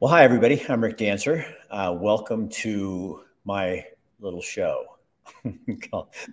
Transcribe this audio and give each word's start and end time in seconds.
Well, 0.00 0.12
hi, 0.12 0.24
everybody. 0.24 0.60
I'm 0.68 0.82
Rick 0.82 0.98
Dancer. 0.98 1.46
Uh, 1.70 1.96
welcome 1.98 2.48
to 2.48 3.22
my 3.44 3.86
little 4.18 4.42
show. 4.42 4.84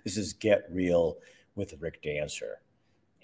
this 0.04 0.16
is 0.16 0.32
Get 0.32 0.64
Real 0.68 1.18
with 1.54 1.72
Rick 1.78 2.02
Dancer. 2.02 2.60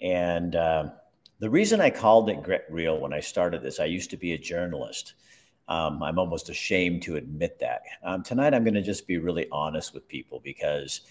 And 0.01 0.55
uh, 0.55 0.91
the 1.39 1.49
reason 1.49 1.81
I 1.81 1.89
called 1.89 2.29
it 2.29 2.41
Get 2.45 2.65
Real 2.69 2.99
when 2.99 3.11
I 3.11 3.19
started 3.19 3.61
this, 3.61 3.81
I 3.81 3.85
used 3.85 4.09
to 4.11 4.17
be 4.17 4.31
a 4.31 4.37
journalist. 4.37 5.15
Um, 5.67 6.01
I'm 6.01 6.17
almost 6.17 6.47
ashamed 6.47 7.03
to 7.03 7.17
admit 7.17 7.59
that. 7.59 7.81
Um, 8.01 8.23
tonight, 8.23 8.53
I'm 8.53 8.63
going 8.63 8.73
to 8.75 8.81
just 8.81 9.07
be 9.07 9.17
really 9.17 9.45
honest 9.51 9.93
with 9.93 10.07
people 10.07 10.39
because 10.41 11.01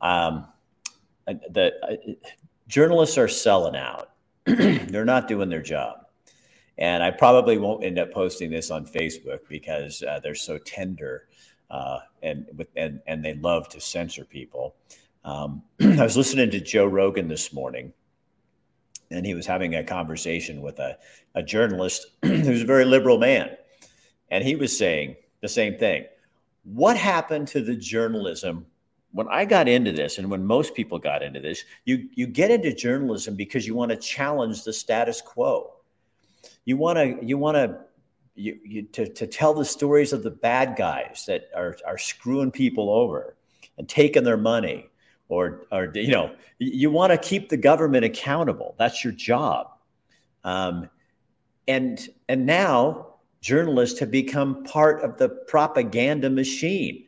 um, 0.00 0.46
the 1.26 1.72
uh, 1.82 1.96
journalists 2.68 3.18
are 3.18 3.28
selling 3.28 3.74
out. 3.74 4.12
They're 4.44 5.04
not 5.04 5.26
doing 5.26 5.48
their 5.48 5.60
job. 5.60 6.05
And 6.78 7.02
I 7.02 7.10
probably 7.10 7.58
won't 7.58 7.84
end 7.84 7.98
up 7.98 8.12
posting 8.12 8.50
this 8.50 8.70
on 8.70 8.86
Facebook 8.86 9.40
because 9.48 10.02
uh, 10.02 10.20
they're 10.22 10.34
so 10.34 10.58
tender 10.58 11.26
uh, 11.70 11.98
and, 12.22 12.46
and, 12.76 13.00
and 13.06 13.24
they 13.24 13.34
love 13.34 13.68
to 13.70 13.80
censor 13.80 14.24
people. 14.24 14.76
Um, 15.24 15.62
I 15.80 16.02
was 16.02 16.16
listening 16.16 16.50
to 16.50 16.60
Joe 16.60 16.86
Rogan 16.86 17.28
this 17.28 17.52
morning, 17.52 17.92
and 19.10 19.24
he 19.24 19.34
was 19.34 19.46
having 19.46 19.74
a 19.74 19.84
conversation 19.84 20.60
with 20.60 20.78
a, 20.78 20.98
a 21.34 21.42
journalist 21.42 22.06
who's 22.22 22.62
a 22.62 22.66
very 22.66 22.84
liberal 22.84 23.18
man. 23.18 23.56
And 24.30 24.44
he 24.44 24.56
was 24.56 24.76
saying 24.76 25.16
the 25.40 25.48
same 25.48 25.78
thing. 25.78 26.04
What 26.64 26.96
happened 26.96 27.48
to 27.48 27.62
the 27.62 27.76
journalism 27.76 28.66
when 29.12 29.28
I 29.28 29.46
got 29.46 29.66
into 29.66 29.92
this, 29.92 30.18
and 30.18 30.30
when 30.30 30.44
most 30.44 30.74
people 30.74 30.98
got 30.98 31.22
into 31.22 31.40
this, 31.40 31.64
you, 31.86 32.06
you 32.12 32.26
get 32.26 32.50
into 32.50 32.74
journalism 32.74 33.34
because 33.34 33.66
you 33.66 33.74
want 33.74 33.90
to 33.90 33.96
challenge 33.96 34.62
the 34.62 34.74
status 34.74 35.22
quo 35.22 35.72
you 36.66 36.76
want 36.76 36.98
to 36.98 37.24
you 37.24 37.38
want 37.38 37.56
to 37.56 37.78
you, 38.34 38.58
you, 38.62 38.82
to, 38.82 39.08
to 39.08 39.26
tell 39.26 39.54
the 39.54 39.64
stories 39.64 40.12
of 40.12 40.22
the 40.22 40.30
bad 40.30 40.76
guys 40.76 41.24
that 41.26 41.48
are, 41.56 41.74
are 41.86 41.96
screwing 41.96 42.50
people 42.50 42.90
over 42.90 43.34
and 43.78 43.88
taking 43.88 44.24
their 44.24 44.36
money 44.36 44.90
or, 45.30 45.62
or 45.72 45.90
you 45.94 46.10
know 46.10 46.34
you 46.58 46.90
want 46.90 47.12
to 47.12 47.18
keep 47.18 47.48
the 47.48 47.56
government 47.56 48.04
accountable. 48.04 48.74
That's 48.78 49.02
your 49.02 49.12
job. 49.12 49.68
Um, 50.44 50.90
and 51.66 52.06
and 52.28 52.46
now 52.46 53.14
journalists 53.40 53.98
have 54.00 54.10
become 54.10 54.64
part 54.64 55.02
of 55.02 55.18
the 55.18 55.28
propaganda 55.28 56.28
machine. 56.28 57.04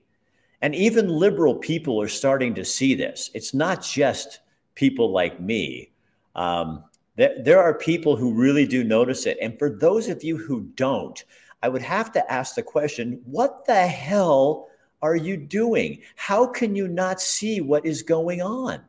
And 0.60 0.74
even 0.74 1.08
liberal 1.08 1.54
people 1.54 2.00
are 2.02 2.08
starting 2.08 2.54
to 2.54 2.64
see 2.64 2.94
this. 2.94 3.30
It's 3.34 3.54
not 3.54 3.82
just 3.82 4.40
people 4.74 5.12
like 5.12 5.40
me. 5.40 5.92
Um, 6.34 6.84
there, 7.18 7.34
there 7.42 7.62
are 7.62 7.74
people 7.74 8.14
who 8.14 8.32
really 8.32 8.64
do 8.64 8.84
notice 8.84 9.26
it. 9.26 9.36
And 9.42 9.58
for 9.58 9.68
those 9.68 10.08
of 10.08 10.22
you 10.22 10.36
who 10.36 10.62
don't, 10.76 11.22
I 11.62 11.68
would 11.68 11.82
have 11.82 12.12
to 12.12 12.32
ask 12.32 12.54
the 12.54 12.62
question 12.62 13.20
what 13.24 13.66
the 13.66 13.86
hell 13.86 14.68
are 15.02 15.16
you 15.16 15.36
doing? 15.36 16.00
How 16.14 16.46
can 16.46 16.76
you 16.76 16.86
not 16.86 17.20
see 17.20 17.60
what 17.60 17.84
is 17.84 18.02
going 18.02 18.40
on? 18.40 18.82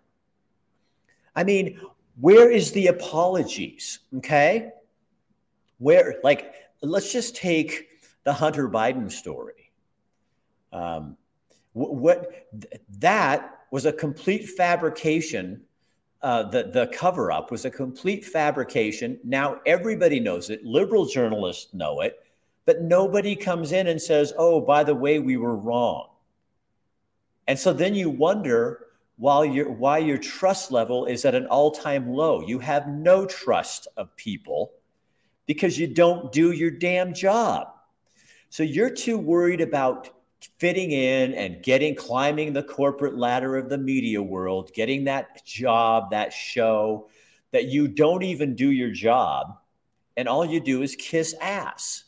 I 1.36 1.44
mean, 1.44 1.82
where 2.22 2.52
is 2.52 2.72
the 2.72 2.88
apologies? 2.88 4.00
Okay. 4.18 4.70
Where, 5.80 6.20
like, 6.24 6.54
let's 6.82 7.12
just 7.12 7.36
take 7.36 7.88
the 8.26 8.34
Hunter 8.34 8.70
Biden 8.70 9.12
story. 9.12 9.72
Um, 10.72 11.18
what 11.74 12.48
that 13.00 13.60
was 13.72 13.86
a 13.86 13.94
complete 13.94 14.50
fabrication 14.50 15.62
uh, 16.22 16.44
the, 16.44 16.64
the 16.64 16.88
cover 16.88 17.31
up 17.31 17.52
was 17.52 17.66
a 17.66 17.72
complete 17.72 18.25
fabrication. 18.25 19.20
Now 19.23 19.62
everybody 19.66 20.20
knows 20.20 20.50
it. 20.50 20.64
Liberal 20.66 21.06
journalists 21.06 21.73
know 21.73 22.02
it, 22.02 22.20
but 22.66 22.81
nobody 22.81 23.36
comes 23.36 23.72
in 23.72 23.88
and 23.88 24.02
says, 24.02 24.34
oh, 24.38 24.59
by 24.59 24.84
the 24.84 24.95
way, 24.95 25.20
we 25.20 25.38
were 25.38 25.56
wrong. 25.56 26.09
And 27.48 27.58
so 27.58 27.73
then 27.73 27.95
you 27.95 28.09
wonder 28.09 28.86
while 29.17 29.44
your, 29.44 29.70
why 29.71 29.98
your 29.98 30.17
trust 30.17 30.71
level 30.71 31.05
is 31.05 31.26
at 31.26 31.36
an 31.36 31.45
all 31.48 31.71
time 31.71 32.10
low. 32.10 32.42
You 32.42 32.60
have 32.60 32.88
no 32.88 33.26
trust 33.26 33.88
of 33.98 34.15
people 34.15 34.71
because 35.45 35.80
you 35.80 35.88
don't 35.88 36.32
do 36.32 36.52
your 36.52 36.71
damn 36.71 37.14
job. 37.14 37.70
So 38.49 38.64
you're 38.64 38.89
too 38.89 39.17
worried 39.17 39.61
about 39.61 40.10
fitting 40.58 40.92
in 40.92 41.33
and 41.33 41.61
getting 41.64 41.95
climbing 41.95 42.54
the 42.54 42.64
corporate 42.64 43.17
ladder 43.17 43.58
of 43.58 43.70
the 43.70 43.77
media 43.77 44.22
world, 44.22 44.72
getting 44.73 45.05
that 45.05 45.45
job, 45.45 46.11
that 46.11 46.33
show, 46.33 47.10
that 47.52 47.66
you 47.66 47.88
don't 47.88 48.23
even 48.23 48.55
do 48.55 48.72
your 48.72 48.92
job 48.92 49.58
and 50.20 50.27
all 50.27 50.45
you 50.45 50.60
do 50.60 50.82
is 50.82 50.98
kiss 50.98 51.33
ass. 51.39 52.04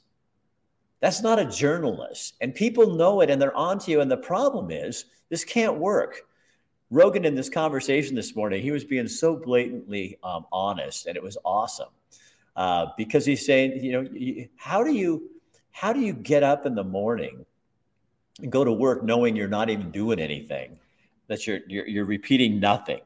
That's 0.99 1.21
not 1.21 1.39
a 1.39 1.45
journalist. 1.45 2.35
And 2.41 2.53
people 2.53 2.95
know 2.95 3.21
it 3.21 3.29
and 3.29 3.41
they're 3.41 3.55
onto 3.55 3.89
you. 3.89 4.01
And 4.01 4.11
the 4.11 4.17
problem 4.17 4.69
is, 4.69 5.05
this 5.29 5.45
can't 5.45 5.77
work. 5.77 6.23
Rogan, 6.89 7.23
in 7.23 7.35
this 7.35 7.49
conversation 7.49 8.13
this 8.15 8.35
morning, 8.35 8.61
he 8.61 8.69
was 8.69 8.83
being 8.83 9.07
so 9.07 9.37
blatantly 9.37 10.17
um, 10.23 10.45
honest, 10.51 11.05
and 11.05 11.15
it 11.15 11.23
was 11.23 11.37
awesome 11.45 11.87
uh, 12.57 12.87
because 12.97 13.25
he's 13.25 13.45
saying, 13.45 13.81
you 13.81 13.93
know, 13.93 14.45
how 14.57 14.83
do 14.83 14.91
you 14.91 15.29
how 15.71 15.93
do 15.93 16.01
you 16.01 16.11
get 16.11 16.43
up 16.43 16.65
in 16.65 16.75
the 16.75 16.83
morning 16.83 17.45
go 18.49 18.63
to 18.63 18.71
work 18.71 19.03
knowing 19.03 19.35
you're 19.35 19.47
not 19.47 19.69
even 19.69 19.91
doing 19.91 20.19
anything, 20.19 20.77
that 21.27 21.45
you're, 21.47 21.59
you're, 21.67 21.87
you're 21.87 22.05
repeating 22.05 22.59
nothing. 22.59 23.01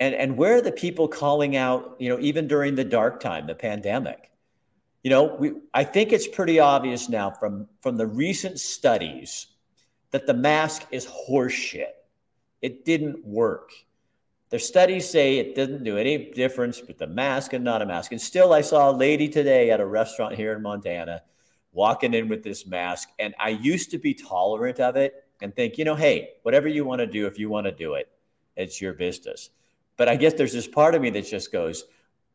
And, 0.00 0.14
and 0.14 0.36
where 0.36 0.56
are 0.56 0.60
the 0.60 0.72
people 0.72 1.08
calling 1.08 1.56
out, 1.56 1.96
you 1.98 2.08
know, 2.08 2.18
even 2.20 2.48
during 2.48 2.74
the 2.74 2.84
dark 2.84 3.20
time, 3.20 3.46
the 3.46 3.54
pandemic? 3.54 4.30
You 5.02 5.10
know, 5.10 5.36
we, 5.38 5.52
I 5.72 5.84
think 5.84 6.12
it's 6.12 6.26
pretty 6.26 6.58
obvious 6.58 7.08
now 7.08 7.30
from, 7.30 7.68
from 7.80 7.96
the 7.96 8.06
recent 8.06 8.58
studies 8.58 9.46
that 10.10 10.26
the 10.26 10.34
mask 10.34 10.86
is 10.90 11.06
horseshit. 11.06 11.92
It 12.62 12.84
didn't 12.84 13.24
work. 13.24 13.70
The 14.50 14.58
studies 14.58 15.08
say 15.08 15.38
it 15.38 15.54
didn't 15.54 15.84
do 15.84 15.98
any 15.98 16.30
difference 16.30 16.80
with 16.80 16.98
the 16.98 17.06
mask 17.06 17.52
and 17.52 17.64
not 17.64 17.82
a 17.82 17.86
mask. 17.86 18.12
And 18.12 18.20
still, 18.20 18.52
I 18.52 18.60
saw 18.60 18.90
a 18.90 18.92
lady 18.92 19.28
today 19.28 19.70
at 19.70 19.80
a 19.80 19.86
restaurant 19.86 20.34
here 20.36 20.52
in 20.52 20.62
Montana 20.62 21.22
walking 21.74 22.14
in 22.14 22.28
with 22.28 22.42
this 22.42 22.66
mask. 22.66 23.10
And 23.18 23.34
I 23.38 23.50
used 23.50 23.90
to 23.90 23.98
be 23.98 24.14
tolerant 24.14 24.80
of 24.80 24.96
it 24.96 25.24
and 25.42 25.54
think, 25.54 25.76
you 25.76 25.84
know, 25.84 25.94
hey, 25.94 26.30
whatever 26.42 26.68
you 26.68 26.84
want 26.84 27.00
to 27.00 27.06
do, 27.06 27.26
if 27.26 27.38
you 27.38 27.50
want 27.50 27.66
to 27.66 27.72
do 27.72 27.94
it, 27.94 28.08
it's 28.56 28.80
your 28.80 28.94
business. 28.94 29.50
But 29.96 30.08
I 30.08 30.16
guess 30.16 30.34
there's 30.34 30.52
this 30.52 30.66
part 30.66 30.94
of 30.94 31.02
me 31.02 31.10
that 31.10 31.26
just 31.26 31.52
goes, 31.52 31.84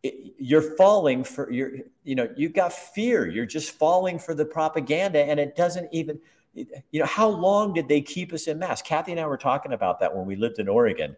you're 0.04 0.76
falling 0.78 1.24
for 1.24 1.52
you're 1.52 1.72
you 2.04 2.16
know 2.16 2.30
you've 2.38 2.54
got 2.54 2.72
fear 2.72 3.28
you're 3.28 3.46
just 3.46 3.72
falling 3.72 4.18
for 4.18 4.34
the 4.34 4.46
propaganda 4.46 5.20
and 5.20 5.40
it 5.40 5.56
doesn't 5.56 5.90
even 5.92 6.20
you 6.54 7.00
know 7.00 7.06
how 7.06 7.28
long 7.28 7.74
did 7.74 7.88
they 7.90 8.00
keep 8.00 8.32
us 8.32 8.48
in 8.48 8.58
mass 8.58 8.82
kathy 8.82 9.12
and 9.12 9.20
i 9.20 9.26
were 9.26 9.38
talking 9.38 9.74
about 9.74 10.00
that 10.00 10.16
when 10.16 10.26
we 10.26 10.38
lived 10.38 10.58
in 10.58 10.70
oregon 10.70 11.16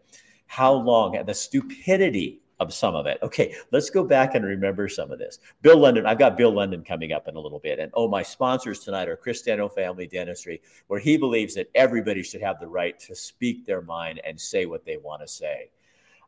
how 0.48 0.74
long 0.74 1.24
the 1.26 1.34
stupidity 1.34 2.41
of 2.62 2.72
some 2.72 2.94
of 2.94 3.08
it. 3.08 3.18
Okay, 3.24 3.56
let's 3.72 3.90
go 3.90 4.04
back 4.04 4.36
and 4.36 4.46
remember 4.46 4.88
some 4.88 5.12
of 5.12 5.18
this. 5.18 5.40
Bill 5.64 5.80
London, 5.80 6.06
I've 6.06 6.20
got 6.20 6.38
Bill 6.38 6.52
London 6.52 6.84
coming 6.84 7.12
up 7.12 7.28
in 7.28 7.36
a 7.36 7.40
little 7.40 7.60
bit. 7.60 7.80
And 7.80 7.92
oh, 7.96 8.08
my 8.08 8.22
sponsors 8.22 8.80
tonight 8.80 9.10
are 9.10 9.18
Cristiano 9.18 9.68
Family 9.68 10.06
Dentistry, 10.06 10.62
where 10.86 11.00
he 11.00 11.18
believes 11.18 11.56
that 11.56 11.72
everybody 11.74 12.22
should 12.22 12.42
have 12.42 12.60
the 12.60 12.68
right 12.68 12.98
to 13.00 13.16
speak 13.16 13.66
their 13.66 13.82
mind 13.82 14.22
and 14.24 14.40
say 14.40 14.68
what 14.68 14.86
they 14.86 14.98
want 14.98 15.24
to 15.24 15.28
say. 15.28 15.72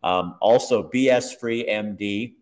Um, 0.02 0.36
also, 0.42 0.90
BS 0.90 1.40
Free 1.40 1.66
MD, 1.66 2.34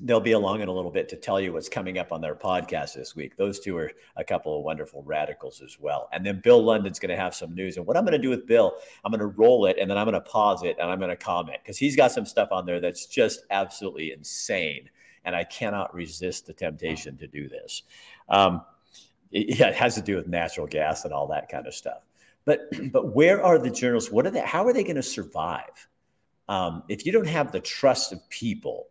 they'll 0.00 0.20
be 0.20 0.32
along 0.32 0.60
in 0.60 0.68
a 0.68 0.72
little 0.72 0.90
bit 0.90 1.08
to 1.08 1.16
tell 1.16 1.40
you 1.40 1.52
what's 1.52 1.68
coming 1.68 1.98
up 1.98 2.12
on 2.12 2.20
their 2.20 2.34
podcast 2.34 2.94
this 2.94 3.16
week. 3.16 3.36
Those 3.36 3.58
two 3.58 3.76
are 3.76 3.90
a 4.16 4.22
couple 4.22 4.56
of 4.56 4.64
wonderful 4.64 5.02
radicals 5.02 5.60
as 5.60 5.78
well. 5.80 6.08
And 6.12 6.24
then 6.24 6.40
Bill 6.40 6.62
London's 6.62 7.00
going 7.00 7.10
to 7.10 7.16
have 7.16 7.34
some 7.34 7.54
news. 7.54 7.76
And 7.76 7.86
what 7.86 7.96
I'm 7.96 8.04
going 8.04 8.12
to 8.12 8.18
do 8.18 8.30
with 8.30 8.46
Bill, 8.46 8.76
I'm 9.04 9.10
going 9.10 9.20
to 9.20 9.26
roll 9.26 9.66
it 9.66 9.76
and 9.78 9.90
then 9.90 9.98
I'm 9.98 10.04
going 10.04 10.14
to 10.14 10.20
pause 10.20 10.62
it 10.62 10.76
and 10.78 10.88
I'm 10.88 10.98
going 10.98 11.10
to 11.10 11.16
comment 11.16 11.58
because 11.62 11.76
he's 11.76 11.96
got 11.96 12.12
some 12.12 12.26
stuff 12.26 12.50
on 12.52 12.64
there 12.64 12.80
that's 12.80 13.06
just 13.06 13.42
absolutely 13.50 14.12
insane. 14.12 14.88
And 15.24 15.34
I 15.34 15.42
cannot 15.44 15.92
resist 15.92 16.46
the 16.46 16.52
temptation 16.52 17.16
to 17.18 17.26
do 17.26 17.48
this. 17.48 17.82
Um, 18.28 18.62
it, 19.32 19.58
yeah, 19.58 19.68
it 19.68 19.74
has 19.74 19.96
to 19.96 20.02
do 20.02 20.14
with 20.14 20.28
natural 20.28 20.68
gas 20.68 21.04
and 21.04 21.12
all 21.12 21.26
that 21.28 21.48
kind 21.48 21.66
of 21.66 21.74
stuff. 21.74 22.06
But 22.44 22.70
but 22.92 23.14
where 23.14 23.44
are 23.44 23.58
the 23.58 23.70
journalists? 23.70 24.12
What 24.12 24.26
are 24.26 24.30
they? 24.30 24.40
How 24.40 24.64
are 24.64 24.72
they 24.72 24.84
going 24.84 24.96
to 24.96 25.02
survive 25.02 25.88
um, 26.48 26.84
if 26.88 27.04
you 27.04 27.10
don't 27.10 27.26
have 27.26 27.50
the 27.50 27.60
trust 27.60 28.12
of 28.12 28.26
people? 28.30 28.86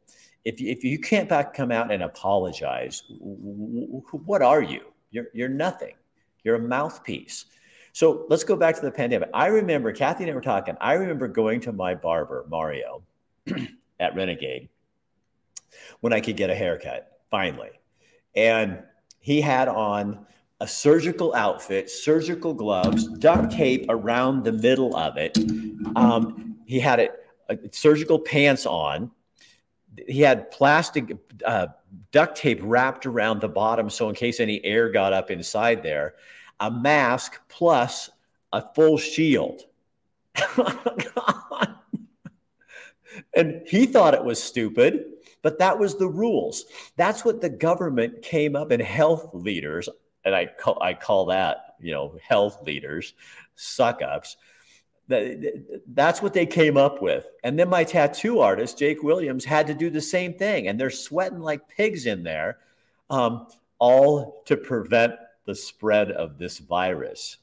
If 0.48 0.62
you, 0.62 0.72
if 0.72 0.82
you 0.86 0.98
can't 0.98 1.30
come 1.54 1.72
out 1.74 1.92
and 1.92 2.02
apologize, 2.04 3.04
what 3.10 4.42
are 4.42 4.62
you? 4.62 4.80
You're, 5.12 5.28
you're 5.34 5.50
nothing. 5.50 5.96
You're 6.46 6.56
a 6.56 6.60
mouthpiece. 6.60 7.46
So 7.92 8.26
let's 8.30 8.46
go 8.46 8.56
back 8.56 8.76
to 8.76 8.82
the 8.82 8.92
pandemic. 8.92 9.30
I 9.34 9.48
remember, 9.48 9.92
Kathy 9.92 10.24
and 10.24 10.32
I 10.32 10.36
were 10.36 10.40
talking, 10.40 10.78
I 10.80 10.94
remember 10.94 11.28
going 11.28 11.60
to 11.62 11.74
my 11.74 11.96
barber, 11.96 12.46
Mario, 12.50 13.04
at 14.00 14.16
Renegade 14.16 14.70
when 16.00 16.14
I 16.14 16.22
could 16.22 16.38
get 16.38 16.50
a 16.50 16.56
haircut, 16.56 17.20
finally. 17.30 17.72
And 18.34 18.80
he 19.20 19.42
had 19.42 19.68
on 19.68 20.26
a 20.62 20.68
surgical 20.68 21.36
outfit, 21.36 21.90
surgical 21.90 22.54
gloves, 22.54 23.06
duct 23.20 23.52
tape 23.52 23.86
around 23.90 24.46
the 24.46 24.54
middle 24.54 24.96
of 24.96 25.18
it. 25.18 25.38
Um, 25.98 26.56
he 26.66 26.80
had 26.80 27.02
it, 27.02 27.12
uh, 27.50 27.56
surgical 27.72 28.18
pants 28.18 28.66
on 28.66 29.12
he 30.08 30.22
had 30.22 30.52
plastic 30.52 31.18
uh, 31.46 31.68
duct 32.12 32.38
tape 32.38 32.60
wrapped 32.62 33.06
around 33.06 33.42
the 33.42 33.48
bottom, 33.48 33.90
so 33.90 34.10
in 34.10 34.16
case 34.16 34.40
any 34.40 34.64
air 34.64 34.90
got 34.90 35.14
up 35.14 35.32
inside 35.32 35.84
there, 35.84 36.16
a 36.60 36.70
mask 36.70 37.40
plus 37.48 38.10
a 38.54 38.64
full 38.74 38.98
shield. 38.98 39.62
and 43.36 43.62
he 43.66 43.86
thought 43.86 44.14
it 44.14 44.24
was 44.24 44.42
stupid, 44.42 45.06
but 45.42 45.60
that 45.60 45.78
was 45.80 45.96
the 45.96 46.08
rules. 46.08 46.66
That's 46.96 47.26
what 47.26 47.42
the 47.42 47.50
government 47.50 48.22
came 48.22 48.56
up 48.56 48.72
and 48.72 48.82
health 48.82 49.30
leaders, 49.34 49.90
and 50.24 50.36
I 50.36 50.46
call 50.46 50.82
I 50.82 50.94
call 50.94 51.26
that 51.28 51.76
you 51.80 51.94
know 51.94 52.18
health 52.28 52.62
leaders, 52.64 53.14
suck 53.56 54.02
ups 54.02 54.38
that's 55.08 56.22
what 56.22 56.34
they 56.34 56.46
came 56.46 56.78
up 56.78 57.02
with. 57.02 57.26
And 57.44 57.58
then 57.58 57.70
my 57.70 57.84
tattoo 57.84 58.40
artist, 58.40 58.78
Jake 58.78 59.04
Williams, 59.04 59.46
had 59.46 59.68
to 59.68 59.74
do 59.74 59.90
the 59.90 60.02
same 60.02 60.34
thing. 60.34 60.68
And 60.68 60.80
they're 60.80 60.90
sweating 60.90 61.40
like 61.40 61.68
pigs 61.68 62.06
in 62.06 62.24
there, 62.24 62.58
um, 63.10 63.48
all 63.80 64.44
to 64.46 64.58
prevent 64.58 65.14
the 65.46 65.56
spread 65.56 66.12
of 66.12 66.38
this 66.38 66.60
virus. 66.60 67.38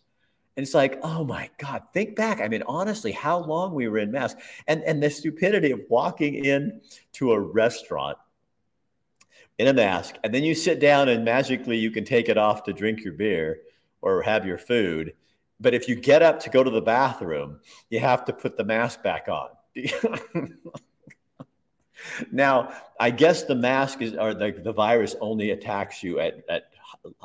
And 0.56 0.62
it's 0.62 0.74
like, 0.74 1.00
oh 1.02 1.24
my 1.24 1.50
God, 1.58 1.82
think 1.92 2.14
back. 2.14 2.40
I 2.40 2.48
mean, 2.48 2.62
honestly, 2.66 3.12
how 3.12 3.38
long 3.38 3.74
we 3.74 3.88
were 3.88 3.98
in 3.98 4.12
masks 4.12 4.40
and, 4.68 4.82
and 4.84 5.02
the 5.02 5.10
stupidity 5.10 5.72
of 5.72 5.80
walking 5.88 6.44
in 6.44 6.80
to 7.14 7.32
a 7.32 7.40
restaurant 7.40 8.18
in 9.58 9.68
a 9.68 9.72
mask, 9.72 10.16
and 10.22 10.34
then 10.34 10.44
you 10.44 10.54
sit 10.54 10.80
down 10.80 11.08
and 11.08 11.24
magically 11.24 11.76
you 11.76 11.90
can 11.90 12.04
take 12.04 12.28
it 12.28 12.36
off 12.36 12.64
to 12.64 12.72
drink 12.72 13.04
your 13.04 13.12
beer 13.12 13.60
or 14.02 14.20
have 14.22 14.44
your 14.44 14.58
food 14.58 15.14
but 15.60 15.74
if 15.74 15.88
you 15.88 15.94
get 15.94 16.22
up 16.22 16.40
to 16.40 16.50
go 16.50 16.62
to 16.62 16.70
the 16.70 16.82
bathroom, 16.82 17.60
you 17.90 18.00
have 18.00 18.24
to 18.26 18.32
put 18.32 18.56
the 18.56 18.64
mask 18.64 19.02
back 19.02 19.28
on. 19.28 19.48
now, 22.32 22.72
I 22.98 23.10
guess 23.10 23.44
the 23.44 23.54
mask 23.54 24.02
is, 24.02 24.14
or 24.14 24.34
the, 24.34 24.52
the 24.62 24.72
virus 24.72 25.16
only 25.20 25.50
attacks 25.50 26.02
you 26.02 26.20
at, 26.20 26.44
at 26.48 26.64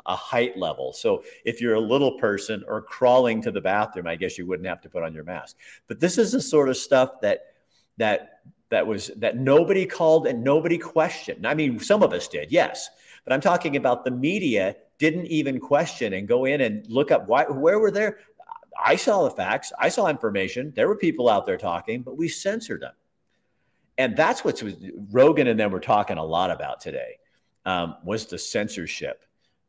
a 0.06 0.16
height 0.16 0.56
level. 0.56 0.92
So 0.92 1.24
if 1.44 1.60
you're 1.60 1.74
a 1.74 1.80
little 1.80 2.18
person 2.18 2.64
or 2.66 2.82
crawling 2.82 3.42
to 3.42 3.50
the 3.50 3.60
bathroom, 3.60 4.06
I 4.06 4.16
guess 4.16 4.38
you 4.38 4.46
wouldn't 4.46 4.68
have 4.68 4.80
to 4.82 4.88
put 4.88 5.02
on 5.02 5.14
your 5.14 5.24
mask. 5.24 5.56
But 5.86 6.00
this 6.00 6.18
is 6.18 6.32
the 6.32 6.40
sort 6.40 6.68
of 6.68 6.76
stuff 6.76 7.20
that 7.22 7.46
that 7.98 8.40
that 8.70 8.86
was 8.86 9.10
that 9.16 9.36
nobody 9.36 9.86
called 9.86 10.26
and 10.26 10.44
nobody 10.44 10.78
questioned. 10.78 11.46
I 11.46 11.54
mean, 11.54 11.78
some 11.80 12.02
of 12.02 12.12
us 12.12 12.28
did, 12.28 12.52
yes, 12.52 12.88
but 13.24 13.32
I'm 13.32 13.40
talking 13.40 13.76
about 13.76 14.04
the 14.04 14.10
media 14.10 14.76
didn't 15.00 15.26
even 15.26 15.58
question 15.58 16.12
and 16.12 16.28
go 16.28 16.44
in 16.44 16.60
and 16.60 16.86
look 16.88 17.10
up 17.10 17.26
why 17.26 17.44
where 17.44 17.80
were 17.80 17.90
there 17.90 18.18
i 18.84 18.94
saw 18.94 19.24
the 19.24 19.30
facts 19.30 19.72
i 19.78 19.88
saw 19.88 20.06
information 20.06 20.72
there 20.76 20.86
were 20.86 20.96
people 20.96 21.28
out 21.28 21.44
there 21.46 21.56
talking 21.56 22.02
but 22.02 22.16
we 22.16 22.28
censored 22.28 22.82
them. 22.82 22.92
And 23.98 24.16
that's 24.16 24.44
what 24.44 24.62
rogan 25.10 25.46
and 25.48 25.58
them 25.58 25.72
were 25.72 25.80
talking 25.80 26.16
a 26.16 26.24
lot 26.24 26.50
about 26.50 26.80
today 26.80 27.18
um, 27.66 27.96
was 28.04 28.26
the 28.26 28.38
censorship 28.38 29.24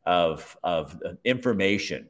of, 0.06 0.56
of 0.64 1.00
information. 1.24 2.08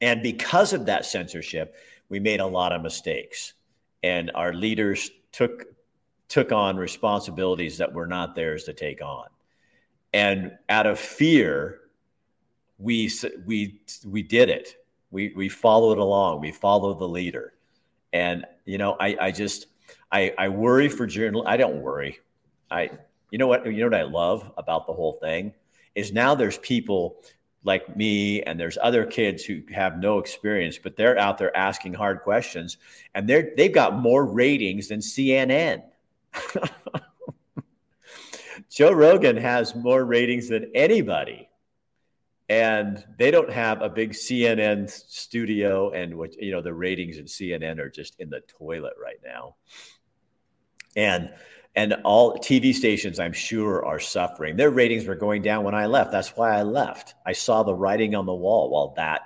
And 0.00 0.22
because 0.22 0.72
of 0.72 0.86
that 0.86 1.06
censorship 1.06 1.76
we 2.08 2.20
made 2.20 2.40
a 2.40 2.46
lot 2.46 2.72
of 2.72 2.82
mistakes. 2.82 3.54
And 4.02 4.30
our 4.34 4.52
leaders 4.52 5.10
took 5.32 5.64
took 6.28 6.52
on 6.52 6.76
responsibilities 6.76 7.78
that 7.78 7.92
were 7.92 8.06
not 8.06 8.34
theirs 8.34 8.64
to 8.64 8.72
take 8.72 9.02
on. 9.02 9.26
And 10.12 10.52
out 10.68 10.86
of 10.86 10.98
fear 10.98 11.80
we 12.78 13.10
we 13.46 13.80
we 14.06 14.22
did 14.22 14.50
it. 14.50 14.76
We 15.10 15.32
we 15.36 15.48
followed 15.48 15.98
along. 15.98 16.40
We 16.40 16.52
followed 16.52 16.98
the 16.98 17.08
leader, 17.08 17.54
and 18.12 18.44
you 18.64 18.78
know 18.78 18.96
I 18.98 19.16
I 19.20 19.30
just 19.30 19.66
I 20.10 20.34
I 20.38 20.48
worry 20.48 20.88
for 20.88 21.06
journal. 21.06 21.44
I 21.46 21.56
don't 21.56 21.80
worry. 21.80 22.18
I 22.70 22.90
you 23.30 23.38
know 23.38 23.46
what 23.46 23.66
you 23.66 23.78
know 23.78 23.86
what 23.86 23.94
I 23.94 24.02
love 24.02 24.52
about 24.56 24.86
the 24.86 24.92
whole 24.92 25.14
thing 25.14 25.52
is 25.94 26.12
now 26.12 26.34
there's 26.34 26.58
people 26.58 27.22
like 27.62 27.96
me 27.96 28.42
and 28.42 28.60
there's 28.60 28.76
other 28.82 29.06
kids 29.06 29.44
who 29.44 29.62
have 29.72 29.98
no 29.98 30.18
experience 30.18 30.78
but 30.78 30.96
they're 30.96 31.18
out 31.18 31.38
there 31.38 31.56
asking 31.56 31.94
hard 31.94 32.20
questions 32.20 32.76
and 33.14 33.28
they're 33.28 33.52
they've 33.56 33.72
got 33.72 33.98
more 33.98 34.24
ratings 34.24 34.88
than 34.88 35.00
CNN. 35.00 35.82
Joe 38.70 38.92
Rogan 38.92 39.36
has 39.36 39.74
more 39.74 40.04
ratings 40.04 40.48
than 40.48 40.70
anybody 40.74 41.48
and 42.48 43.02
they 43.18 43.30
don't 43.30 43.50
have 43.50 43.80
a 43.80 43.88
big 43.88 44.12
CNN 44.12 44.90
studio, 44.90 45.90
and 45.90 46.16
what 46.16 46.40
you 46.40 46.52
know 46.52 46.60
the 46.60 46.74
ratings 46.74 47.18
in 47.18 47.24
CNN 47.24 47.78
are 47.78 47.88
just 47.88 48.18
in 48.20 48.30
the 48.30 48.40
toilet 48.40 48.94
right 49.02 49.20
now, 49.24 49.56
and 50.96 51.32
and 51.74 51.94
all 52.04 52.38
TV 52.38 52.74
stations 52.74 53.18
I'm 53.18 53.32
sure 53.32 53.84
are 53.84 53.98
suffering. 53.98 54.56
Their 54.56 54.70
ratings 54.70 55.06
were 55.06 55.14
going 55.14 55.42
down 55.42 55.64
when 55.64 55.74
I 55.74 55.86
left. 55.86 56.12
That's 56.12 56.36
why 56.36 56.56
I 56.56 56.62
left. 56.62 57.14
I 57.26 57.32
saw 57.32 57.62
the 57.62 57.74
writing 57.74 58.14
on 58.14 58.26
the 58.26 58.34
wall 58.34 58.70
while 58.70 58.94
that, 58.96 59.22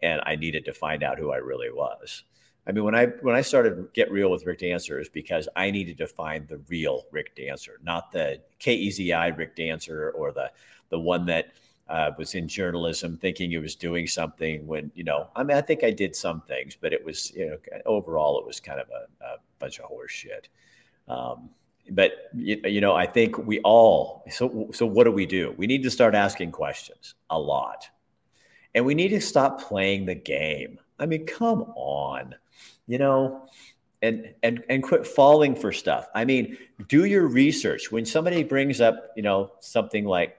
and 0.00 0.20
I 0.24 0.36
needed 0.36 0.64
to 0.66 0.72
find 0.72 1.02
out 1.02 1.18
who 1.18 1.30
I 1.32 1.36
really 1.36 1.70
was. 1.70 2.24
I 2.66 2.72
mean, 2.72 2.84
when 2.84 2.94
I 2.94 3.06
when 3.22 3.34
I 3.34 3.40
started 3.40 3.88
get 3.94 4.12
real 4.12 4.30
with 4.30 4.46
Rick 4.46 4.60
Dancer 4.60 5.00
is 5.00 5.08
because 5.08 5.48
I 5.56 5.72
needed 5.72 5.98
to 5.98 6.06
find 6.06 6.46
the 6.46 6.58
real 6.68 7.04
Rick 7.10 7.34
Dancer, 7.34 7.80
not 7.82 8.12
the 8.12 8.40
KEZI 8.60 9.36
Rick 9.36 9.56
Dancer 9.56 10.10
or 10.10 10.30
the 10.32 10.52
the 10.90 11.00
one 11.00 11.26
that 11.26 11.52
uh, 11.90 12.12
was 12.16 12.34
in 12.36 12.46
journalism 12.46 13.16
thinking 13.16 13.52
it 13.52 13.58
was 13.58 13.74
doing 13.74 14.06
something 14.06 14.64
when, 14.66 14.92
you 14.94 15.02
know, 15.02 15.28
I 15.34 15.42
mean, 15.42 15.56
I 15.56 15.60
think 15.60 15.82
I 15.82 15.90
did 15.90 16.14
some 16.14 16.40
things, 16.42 16.76
but 16.80 16.92
it 16.92 17.04
was, 17.04 17.32
you 17.34 17.50
know, 17.50 17.58
overall, 17.84 18.38
it 18.38 18.46
was 18.46 18.60
kind 18.60 18.80
of 18.80 18.88
a, 18.90 19.24
a 19.24 19.36
bunch 19.58 19.80
of 19.80 19.86
horse 19.86 20.12
shit. 20.12 20.48
Um, 21.08 21.50
but 21.90 22.30
you, 22.34 22.60
you 22.64 22.80
know, 22.80 22.94
I 22.94 23.06
think 23.06 23.36
we 23.38 23.58
all. 23.60 24.24
So, 24.30 24.70
so 24.72 24.86
what 24.86 25.04
do 25.04 25.10
we 25.10 25.26
do? 25.26 25.52
We 25.56 25.66
need 25.66 25.82
to 25.82 25.90
start 25.90 26.14
asking 26.14 26.52
questions 26.52 27.16
a 27.28 27.38
lot, 27.38 27.88
and 28.74 28.86
we 28.86 28.94
need 28.94 29.08
to 29.08 29.20
stop 29.20 29.60
playing 29.60 30.06
the 30.06 30.14
game. 30.14 30.78
I 31.00 31.06
mean, 31.06 31.26
come 31.26 31.62
on, 31.74 32.36
you 32.86 32.98
know, 32.98 33.48
and 34.02 34.32
and 34.44 34.62
and 34.68 34.82
quit 34.84 35.04
falling 35.04 35.56
for 35.56 35.72
stuff. 35.72 36.06
I 36.14 36.24
mean, 36.24 36.56
do 36.86 37.04
your 37.04 37.26
research. 37.26 37.90
When 37.90 38.06
somebody 38.06 38.44
brings 38.44 38.80
up, 38.80 39.10
you 39.16 39.22
know, 39.22 39.50
something 39.58 40.04
like 40.04 40.36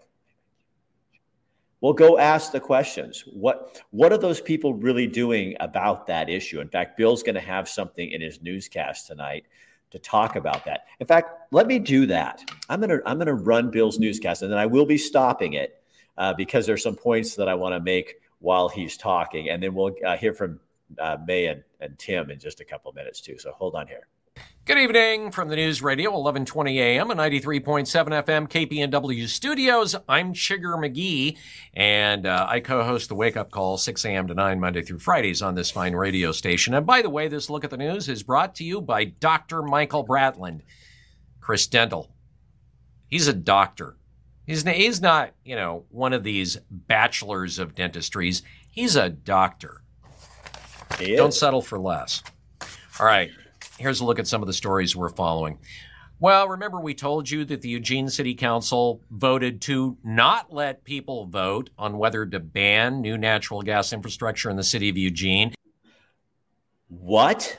well, 1.81 1.93
go 1.93 2.19
ask 2.19 2.51
the 2.51 2.59
questions. 2.59 3.23
What 3.33 3.81
what 3.89 4.13
are 4.13 4.17
those 4.17 4.39
people 4.39 4.75
really 4.75 5.07
doing 5.07 5.55
about 5.59 6.07
that 6.07 6.29
issue? 6.29 6.61
In 6.61 6.69
fact, 6.69 6.95
Bill's 6.95 7.23
going 7.23 7.35
to 7.35 7.41
have 7.41 7.67
something 7.67 8.11
in 8.11 8.21
his 8.21 8.41
newscast 8.41 9.07
tonight 9.07 9.45
to 9.89 9.99
talk 9.99 10.35
about 10.35 10.63
that. 10.65 10.85
In 10.99 11.07
fact, 11.07 11.51
let 11.51 11.67
me 11.67 11.79
do 11.79 12.05
that. 12.05 12.43
I'm 12.69 12.79
gonna 12.79 12.99
I'm 13.05 13.17
gonna 13.17 13.33
run 13.33 13.71
Bill's 13.71 13.99
newscast, 13.99 14.43
and 14.43 14.51
then 14.51 14.59
I 14.59 14.67
will 14.67 14.85
be 14.85 14.97
stopping 14.97 15.53
it 15.53 15.83
uh, 16.17 16.33
because 16.33 16.65
there's 16.65 16.83
some 16.83 16.95
points 16.95 17.35
that 17.35 17.49
I 17.49 17.55
want 17.55 17.73
to 17.73 17.79
make 17.79 18.21
while 18.39 18.69
he's 18.69 18.95
talking, 18.95 19.49
and 19.49 19.61
then 19.61 19.73
we'll 19.73 19.95
uh, 20.05 20.17
hear 20.17 20.33
from 20.33 20.59
uh, 20.99 21.17
May 21.25 21.47
and, 21.47 21.63
and 21.79 21.97
Tim 21.97 22.29
in 22.29 22.39
just 22.39 22.59
a 22.59 22.65
couple 22.65 22.91
minutes 22.93 23.21
too. 23.21 23.37
So 23.37 23.51
hold 23.51 23.75
on 23.75 23.87
here. 23.87 24.07
Good 24.63 24.77
evening 24.77 25.31
from 25.31 25.49
the 25.49 25.55
News 25.55 25.81
Radio, 25.81 26.11
1120 26.11 26.79
AM 26.79 27.09
and 27.09 27.19
93.7 27.19 27.87
FM 27.87 28.47
KPNW 28.47 29.27
studios. 29.27 29.95
I'm 30.07 30.35
Chigger 30.35 30.75
McGee, 30.77 31.35
and 31.73 32.27
uh, 32.27 32.45
I 32.47 32.59
co-host 32.59 33.09
the 33.09 33.15
Wake 33.15 33.35
Up 33.35 33.49
Call, 33.49 33.79
6 33.79 34.05
a.m. 34.05 34.27
to 34.27 34.35
9 34.35 34.59
Monday 34.59 34.83
through 34.83 34.99
Fridays 34.99 35.41
on 35.41 35.55
this 35.55 35.71
fine 35.71 35.95
radio 35.95 36.31
station. 36.31 36.75
And 36.75 36.85
by 36.85 37.01
the 37.01 37.09
way, 37.09 37.27
this 37.27 37.49
look 37.49 37.63
at 37.63 37.71
the 37.71 37.77
news 37.77 38.07
is 38.07 38.21
brought 38.21 38.53
to 38.55 38.63
you 38.63 38.81
by 38.81 39.03
Dr. 39.03 39.63
Michael 39.63 40.05
Bratland, 40.05 40.61
Chris 41.39 41.65
Dental. 41.65 42.13
He's 43.07 43.27
a 43.27 43.33
doctor. 43.33 43.97
He's, 44.45 44.61
he's 44.61 45.01
not, 45.01 45.31
you 45.43 45.55
know, 45.55 45.85
one 45.89 46.13
of 46.13 46.23
these 46.23 46.59
bachelors 46.69 47.57
of 47.57 47.73
dentistries. 47.73 48.43
He's 48.69 48.95
a 48.95 49.09
doctor. 49.09 49.81
Don't 50.99 51.33
settle 51.33 51.63
for 51.63 51.79
less. 51.79 52.21
All 52.99 53.07
right 53.07 53.31
here's 53.81 53.99
a 53.99 54.05
look 54.05 54.19
at 54.19 54.27
some 54.27 54.41
of 54.41 54.47
the 54.47 54.53
stories 54.53 54.95
we're 54.95 55.09
following. 55.09 55.59
Well, 56.19 56.47
remember 56.47 56.79
we 56.79 56.93
told 56.93 57.29
you 57.29 57.45
that 57.45 57.61
the 57.61 57.69
Eugene 57.69 58.07
City 58.07 58.35
Council 58.35 59.01
voted 59.09 59.59
to 59.61 59.97
not 60.03 60.53
let 60.53 60.83
people 60.83 61.25
vote 61.25 61.71
on 61.79 61.97
whether 61.97 62.25
to 62.27 62.39
ban 62.39 63.01
new 63.01 63.17
natural 63.17 63.63
gas 63.63 63.91
infrastructure 63.91 64.49
in 64.49 64.55
the 64.55 64.63
city 64.63 64.87
of 64.89 64.97
Eugene. 64.97 65.55
What? 66.89 67.57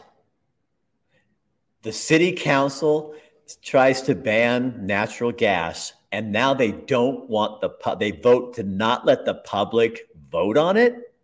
The 1.83 1.93
city 1.93 2.33
council 2.33 3.15
tries 3.63 4.03
to 4.03 4.15
ban 4.15 4.87
natural 4.87 5.33
gas 5.33 5.93
and 6.13 6.31
now 6.31 6.53
they 6.53 6.71
don't 6.71 7.29
want 7.29 7.63
the 7.63 7.71
pu- 7.71 7.97
they 7.97 8.11
vote 8.11 8.55
to 8.55 8.63
not 8.63 9.07
let 9.07 9.25
the 9.25 9.35
public 9.35 10.09
vote 10.31 10.59
on 10.59 10.77
it? 10.77 11.15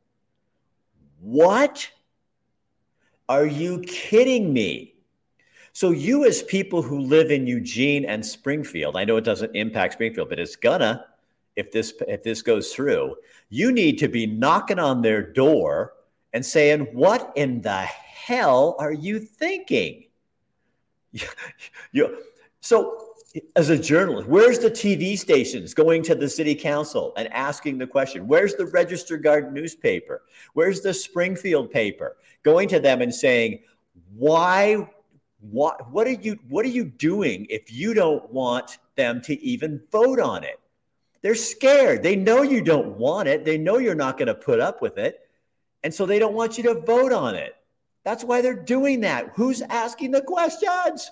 What? 1.20 1.90
Are 3.28 3.46
you 3.46 3.80
kidding 3.80 4.52
me? 4.52 4.94
So, 5.72 5.90
you 5.90 6.24
as 6.24 6.42
people 6.42 6.82
who 6.82 7.00
live 7.00 7.30
in 7.30 7.46
Eugene 7.46 8.04
and 8.04 8.24
Springfield, 8.24 8.96
I 8.96 9.04
know 9.04 9.16
it 9.16 9.24
doesn't 9.24 9.54
impact 9.54 9.92
Springfield, 9.94 10.28
but 10.28 10.38
it's 10.38 10.56
gonna 10.56 11.04
if 11.56 11.70
this 11.70 11.92
if 12.08 12.22
this 12.22 12.40
goes 12.42 12.72
through. 12.72 13.16
You 13.50 13.70
need 13.70 13.98
to 13.98 14.08
be 14.08 14.26
knocking 14.26 14.78
on 14.78 15.02
their 15.02 15.22
door 15.22 15.94
and 16.32 16.44
saying, 16.44 16.88
"What 16.92 17.32
in 17.36 17.60
the 17.60 17.82
hell 17.82 18.76
are 18.78 18.92
you 18.92 19.20
thinking?" 19.20 20.06
you, 21.92 22.22
so 22.60 23.08
as 23.56 23.68
a 23.68 23.78
journalist, 23.78 24.26
where's 24.28 24.58
the 24.58 24.70
TV 24.70 25.18
stations 25.18 25.74
going 25.74 26.02
to 26.02 26.14
the 26.14 26.28
city 26.28 26.54
council 26.54 27.12
and 27.16 27.32
asking 27.32 27.78
the 27.78 27.86
question? 27.86 28.26
Where's 28.26 28.54
the 28.54 28.66
Register 28.66 29.16
Guard 29.16 29.52
newspaper? 29.52 30.22
Where's 30.54 30.80
the 30.80 30.94
Springfield 30.94 31.70
paper 31.70 32.16
going 32.44 32.68
to 32.68 32.80
them 32.80 33.02
and 33.02 33.14
saying, 33.14 33.60
why, 34.14 34.88
what, 35.40 35.90
what 35.90 36.06
are 36.06 36.12
you, 36.12 36.38
what 36.48 36.64
are 36.64 36.70
you 36.70 36.84
doing 36.84 37.46
if 37.50 37.72
you 37.72 37.94
don't 37.94 38.30
want 38.32 38.78
them 38.96 39.20
to 39.22 39.40
even 39.42 39.80
vote 39.90 40.20
on 40.20 40.44
it? 40.44 40.60
They're 41.22 41.34
scared. 41.34 42.02
They 42.02 42.16
know 42.16 42.42
you 42.42 42.62
don't 42.62 42.96
want 42.96 43.28
it. 43.28 43.44
They 43.44 43.58
know 43.58 43.78
you're 43.78 43.94
not 43.94 44.18
going 44.18 44.28
to 44.28 44.34
put 44.34 44.60
up 44.60 44.80
with 44.80 44.98
it. 44.98 45.20
And 45.82 45.92
so 45.92 46.06
they 46.06 46.18
don't 46.18 46.34
want 46.34 46.56
you 46.56 46.64
to 46.64 46.74
vote 46.74 47.12
on 47.12 47.34
it. 47.34 47.54
That's 48.04 48.24
why 48.24 48.40
they're 48.40 48.54
doing 48.54 49.00
that. 49.00 49.32
Who's 49.34 49.60
asking 49.62 50.12
the 50.12 50.22
questions? 50.22 51.10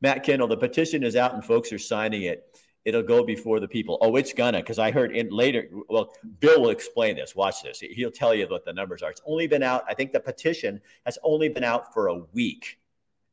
Matt 0.00 0.22
Kendall, 0.22 0.48
the 0.48 0.56
petition 0.56 1.02
is 1.02 1.16
out 1.16 1.34
and 1.34 1.44
folks 1.44 1.72
are 1.72 1.78
signing 1.78 2.22
it. 2.22 2.58
It'll 2.84 3.02
go 3.02 3.24
before 3.24 3.60
the 3.60 3.68
people. 3.68 3.98
Oh, 4.00 4.16
it's 4.16 4.32
gonna, 4.32 4.58
because 4.58 4.78
I 4.78 4.90
heard 4.90 5.14
in 5.14 5.28
later. 5.28 5.68
Well, 5.88 6.12
Bill 6.40 6.62
will 6.62 6.70
explain 6.70 7.16
this. 7.16 7.36
Watch 7.36 7.62
this. 7.62 7.80
He'll 7.80 8.10
tell 8.10 8.34
you 8.34 8.46
what 8.48 8.64
the 8.64 8.72
numbers 8.72 9.02
are. 9.02 9.10
It's 9.10 9.20
only 9.26 9.46
been 9.46 9.62
out. 9.62 9.84
I 9.86 9.94
think 9.94 10.12
the 10.12 10.20
petition 10.20 10.80
has 11.04 11.18
only 11.22 11.48
been 11.48 11.64
out 11.64 11.92
for 11.92 12.08
a 12.08 12.16
week. 12.32 12.78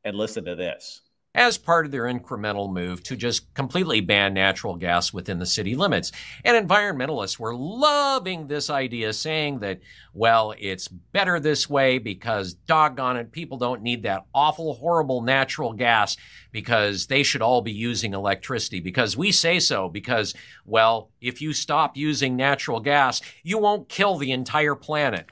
And 0.04 0.16
listen 0.16 0.44
to 0.44 0.54
this 0.54 1.02
as 1.38 1.56
part 1.56 1.86
of 1.86 1.92
their 1.92 2.02
incremental 2.02 2.70
move 2.70 3.00
to 3.00 3.14
just 3.14 3.54
completely 3.54 4.00
ban 4.00 4.34
natural 4.34 4.74
gas 4.74 5.12
within 5.12 5.38
the 5.38 5.46
city 5.46 5.76
limits. 5.76 6.10
And 6.44 6.68
environmentalists 6.68 7.38
were 7.38 7.54
loving 7.54 8.48
this 8.48 8.68
idea, 8.68 9.12
saying 9.12 9.60
that, 9.60 9.78
well, 10.12 10.52
it's 10.58 10.88
better 10.88 11.38
this 11.38 11.70
way 11.70 11.98
because 11.98 12.54
doggone 12.54 13.16
it, 13.16 13.30
people 13.30 13.56
don't 13.56 13.82
need 13.82 14.02
that 14.02 14.26
awful, 14.34 14.74
horrible 14.74 15.22
natural 15.22 15.74
gas 15.74 16.16
because 16.50 17.06
they 17.06 17.22
should 17.22 17.40
all 17.40 17.62
be 17.62 17.70
using 17.70 18.14
electricity 18.14 18.80
because 18.80 19.16
we 19.16 19.30
say 19.30 19.60
so 19.60 19.88
because, 19.88 20.34
well, 20.66 21.12
if 21.20 21.40
you 21.40 21.52
stop 21.52 21.96
using 21.96 22.34
natural 22.34 22.80
gas, 22.80 23.22
you 23.44 23.58
won't 23.58 23.88
kill 23.88 24.18
the 24.18 24.32
entire 24.32 24.74
planet. 24.74 25.26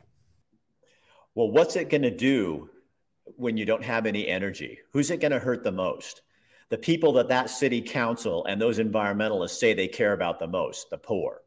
Well, 1.35 1.51
what's 1.51 1.75
it 1.75 1.91
going 1.91 2.03
to 2.03 2.17
do 2.17 2.71
when 3.37 3.57
you 3.57 3.65
don't 3.65 3.85
have 3.85 4.07
any 4.07 4.27
energy? 4.27 4.79
Who's 4.93 5.11
it 5.11 5.21
going 5.21 5.33
to 5.33 5.39
hurt 5.39 5.63
the 5.63 5.73
most? 5.73 6.23
The 6.69 6.79
people 6.79 7.13
that 7.15 7.29
that 7.29 7.51
city 7.51 7.81
council 7.81 8.45
and 8.47 8.61
those 8.61 8.79
environmentalists 8.79 9.59
say 9.59 9.73
they 9.73 9.89
care 9.89 10.13
about 10.13 10.39
the 10.39 10.49
most, 10.49 10.91
the 10.91 10.99
poor, 10.99 11.43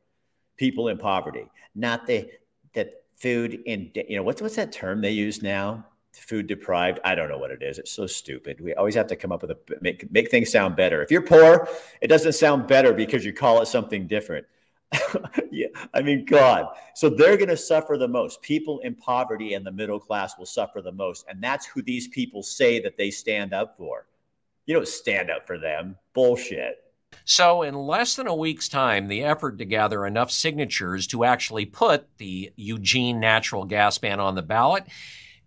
people 0.58 0.88
in 0.88 0.98
poverty, 0.98 1.46
not 1.76 2.06
the 2.06 2.30
the 2.74 2.92
food 3.18 3.62
in 3.66 3.92
you 3.96 4.16
know 4.16 4.24
what's 4.24 4.42
what's 4.42 4.56
that 4.56 4.72
term 4.72 5.02
they 5.02 5.12
use 5.12 5.42
now? 5.42 5.86
Food 6.14 6.48
deprived. 6.48 7.00
I 7.04 7.16
don't 7.16 7.30
know 7.30 7.38
what 7.38 7.52
it 7.52 7.62
is. 7.62 7.80
It's 7.80 7.92
so 7.92 8.08
stupid. 8.08 8.60
We 8.60 8.74
always 8.74 8.96
have 8.96 9.08
to 9.08 9.16
come 9.16 9.32
up 9.32 9.42
with 9.42 9.52
a 9.52 9.58
make 9.82 10.10
make 10.12 10.32
things 10.32 10.52
sound 10.52 10.76
better. 10.76 11.02
If 11.04 11.12
you're 11.12 11.22
poor, 11.22 11.68
it 12.02 12.08
doesn't 12.08 12.34
sound 12.34 12.68
better 12.68 12.94
because 12.94 13.26
you 13.26 13.34
call 13.34 13.62
it 13.62 13.68
something 13.68 14.08
different. 14.08 14.46
yeah, 15.52 15.68
I 15.94 16.02
mean, 16.02 16.26
God. 16.26 16.68
So 16.96 17.10
they're 17.10 17.38
going 17.38 17.50
to 17.50 17.58
suffer 17.58 17.98
the 17.98 18.08
most. 18.08 18.42
People 18.42 18.80
in 18.80 18.96
poverty 18.96 19.54
and 19.54 19.66
the 19.66 19.72
middle 19.72 20.00
class 20.00 20.38
will 20.38 20.46
suffer 20.46 20.82
the 20.82 20.92
most. 20.92 21.26
And 21.30 21.42
that's 21.44 21.66
who 21.66 21.82
these 21.82 22.08
people 22.08 22.42
say 22.42 22.80
that 22.82 22.98
they 22.98 23.12
stand 23.12 23.54
up 23.54 23.78
for. 23.78 24.08
You 24.66 24.76
don't 24.76 24.88
stand 24.88 25.30
up 25.30 25.46
for 25.46 25.58
them. 25.58 25.96
Bullshit. 26.14 26.84
So, 27.26 27.64
in 27.64 27.76
less 27.76 28.16
than 28.16 28.28
a 28.28 28.36
week's 28.36 28.70
time, 28.70 29.08
the 29.08 29.24
effort 29.24 29.58
to 29.58 29.66
gather 29.66 30.06
enough 30.06 30.30
signatures 30.30 31.08
to 31.08 31.24
actually 31.24 31.66
put 31.66 32.08
the 32.18 32.52
Eugene 32.56 33.20
natural 33.20 33.66
gas 33.66 33.98
ban 33.98 34.20
on 34.20 34.36
the 34.36 34.44
ballot 34.44 34.86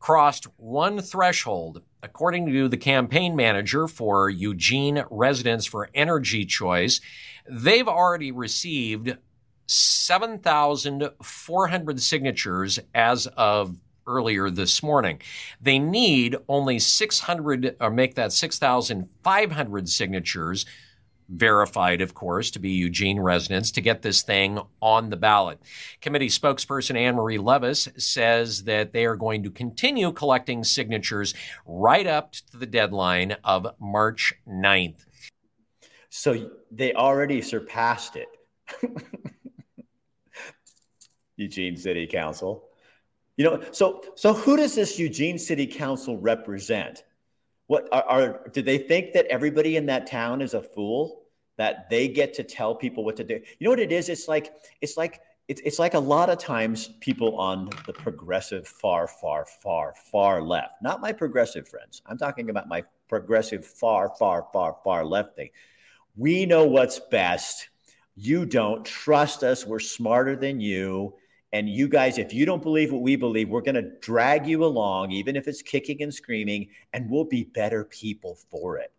crossed 0.02 0.46
one 0.56 1.00
threshold. 1.00 1.80
According 2.02 2.46
to 2.46 2.68
the 2.68 2.76
campaign 2.76 3.36
manager 3.36 3.86
for 3.86 4.28
Eugene 4.28 5.04
Residents 5.08 5.64
for 5.64 5.88
Energy 5.94 6.44
Choice, 6.44 7.00
they've 7.48 7.86
already 7.86 8.32
received 8.32 9.16
7,400 9.66 12.00
signatures 12.00 12.78
as 12.94 13.26
of 13.28 13.78
earlier 14.06 14.50
this 14.50 14.82
morning. 14.82 15.20
They 15.60 15.78
need 15.78 16.36
only 16.48 16.78
600 16.78 17.76
or 17.80 17.90
make 17.90 18.14
that 18.16 18.32
6,500 18.32 19.88
signatures 19.88 20.66
verified, 21.28 22.02
of 22.02 22.14
course, 22.14 22.50
to 22.50 22.58
be 22.58 22.70
Eugene 22.70 23.18
residents 23.18 23.70
to 23.72 23.80
get 23.80 24.02
this 24.02 24.22
thing 24.22 24.60
on 24.80 25.10
the 25.10 25.16
ballot. 25.16 25.58
Committee 26.00 26.28
spokesperson 26.28 26.96
Anne 26.96 27.16
Marie 27.16 27.38
Levis 27.38 27.88
says 27.96 28.64
that 28.64 28.92
they 28.92 29.06
are 29.06 29.16
going 29.16 29.42
to 29.42 29.50
continue 29.50 30.12
collecting 30.12 30.62
signatures 30.62 31.32
right 31.64 32.06
up 32.06 32.32
to 32.32 32.56
the 32.56 32.66
deadline 32.66 33.36
of 33.44 33.66
March 33.80 34.34
9th. 34.46 35.06
So 36.10 36.50
they 36.70 36.92
already 36.92 37.40
surpassed 37.40 38.16
it. 38.16 38.28
Eugene 41.36 41.76
City 41.76 42.06
Council. 42.06 42.68
You 43.36 43.44
know, 43.44 43.64
so 43.72 44.02
so 44.14 44.34
who 44.34 44.56
does 44.56 44.74
this 44.74 44.98
Eugene 44.98 45.38
City 45.38 45.66
Council 45.66 46.18
represent? 46.18 47.04
What 47.66 47.88
are, 47.92 48.02
are 48.02 48.48
do 48.52 48.62
they 48.62 48.78
think 48.78 49.12
that 49.14 49.26
everybody 49.26 49.76
in 49.76 49.86
that 49.86 50.06
town 50.06 50.42
is 50.42 50.54
a 50.54 50.62
fool? 50.62 51.22
That 51.58 51.88
they 51.90 52.08
get 52.08 52.34
to 52.34 52.42
tell 52.42 52.74
people 52.74 53.04
what 53.04 53.16
to 53.16 53.24
do? 53.24 53.34
You 53.34 53.64
know 53.64 53.70
what 53.70 53.80
it 53.80 53.92
is? 53.92 54.08
It's 54.08 54.28
like 54.28 54.52
it's 54.80 54.96
like 54.96 55.20
it's, 55.48 55.60
it's 55.64 55.78
like 55.78 55.94
a 55.94 55.98
lot 55.98 56.30
of 56.30 56.38
times 56.38 56.88
people 57.00 57.36
on 57.36 57.68
the 57.86 57.92
progressive 57.92 58.66
far, 58.66 59.08
far, 59.08 59.44
far, 59.44 59.92
far 60.10 60.40
left, 60.40 60.80
not 60.82 61.00
my 61.00 61.12
progressive 61.12 61.68
friends. 61.68 62.00
I'm 62.06 62.16
talking 62.16 62.48
about 62.48 62.68
my 62.68 62.84
progressive 63.08 63.66
far, 63.66 64.14
far, 64.18 64.46
far, 64.52 64.76
far 64.84 65.04
left 65.04 65.36
thing. 65.36 65.50
We 66.16 66.46
know 66.46 66.64
what's 66.64 67.00
best. 67.10 67.68
You 68.14 68.46
don't 68.46 68.84
trust 68.84 69.42
us. 69.42 69.66
We're 69.66 69.80
smarter 69.80 70.36
than 70.36 70.60
you. 70.60 71.14
And 71.52 71.68
you 71.68 71.86
guys, 71.86 72.16
if 72.16 72.32
you 72.32 72.46
don't 72.46 72.62
believe 72.62 72.92
what 72.92 73.02
we 73.02 73.14
believe, 73.16 73.50
we're 73.50 73.60
going 73.60 73.74
to 73.74 73.90
drag 74.00 74.46
you 74.46 74.64
along, 74.64 75.10
even 75.12 75.36
if 75.36 75.46
it's 75.46 75.60
kicking 75.60 76.02
and 76.02 76.12
screaming, 76.12 76.68
and 76.92 77.10
we'll 77.10 77.24
be 77.24 77.44
better 77.44 77.84
people 77.84 78.38
for 78.50 78.78
it. 78.78 78.90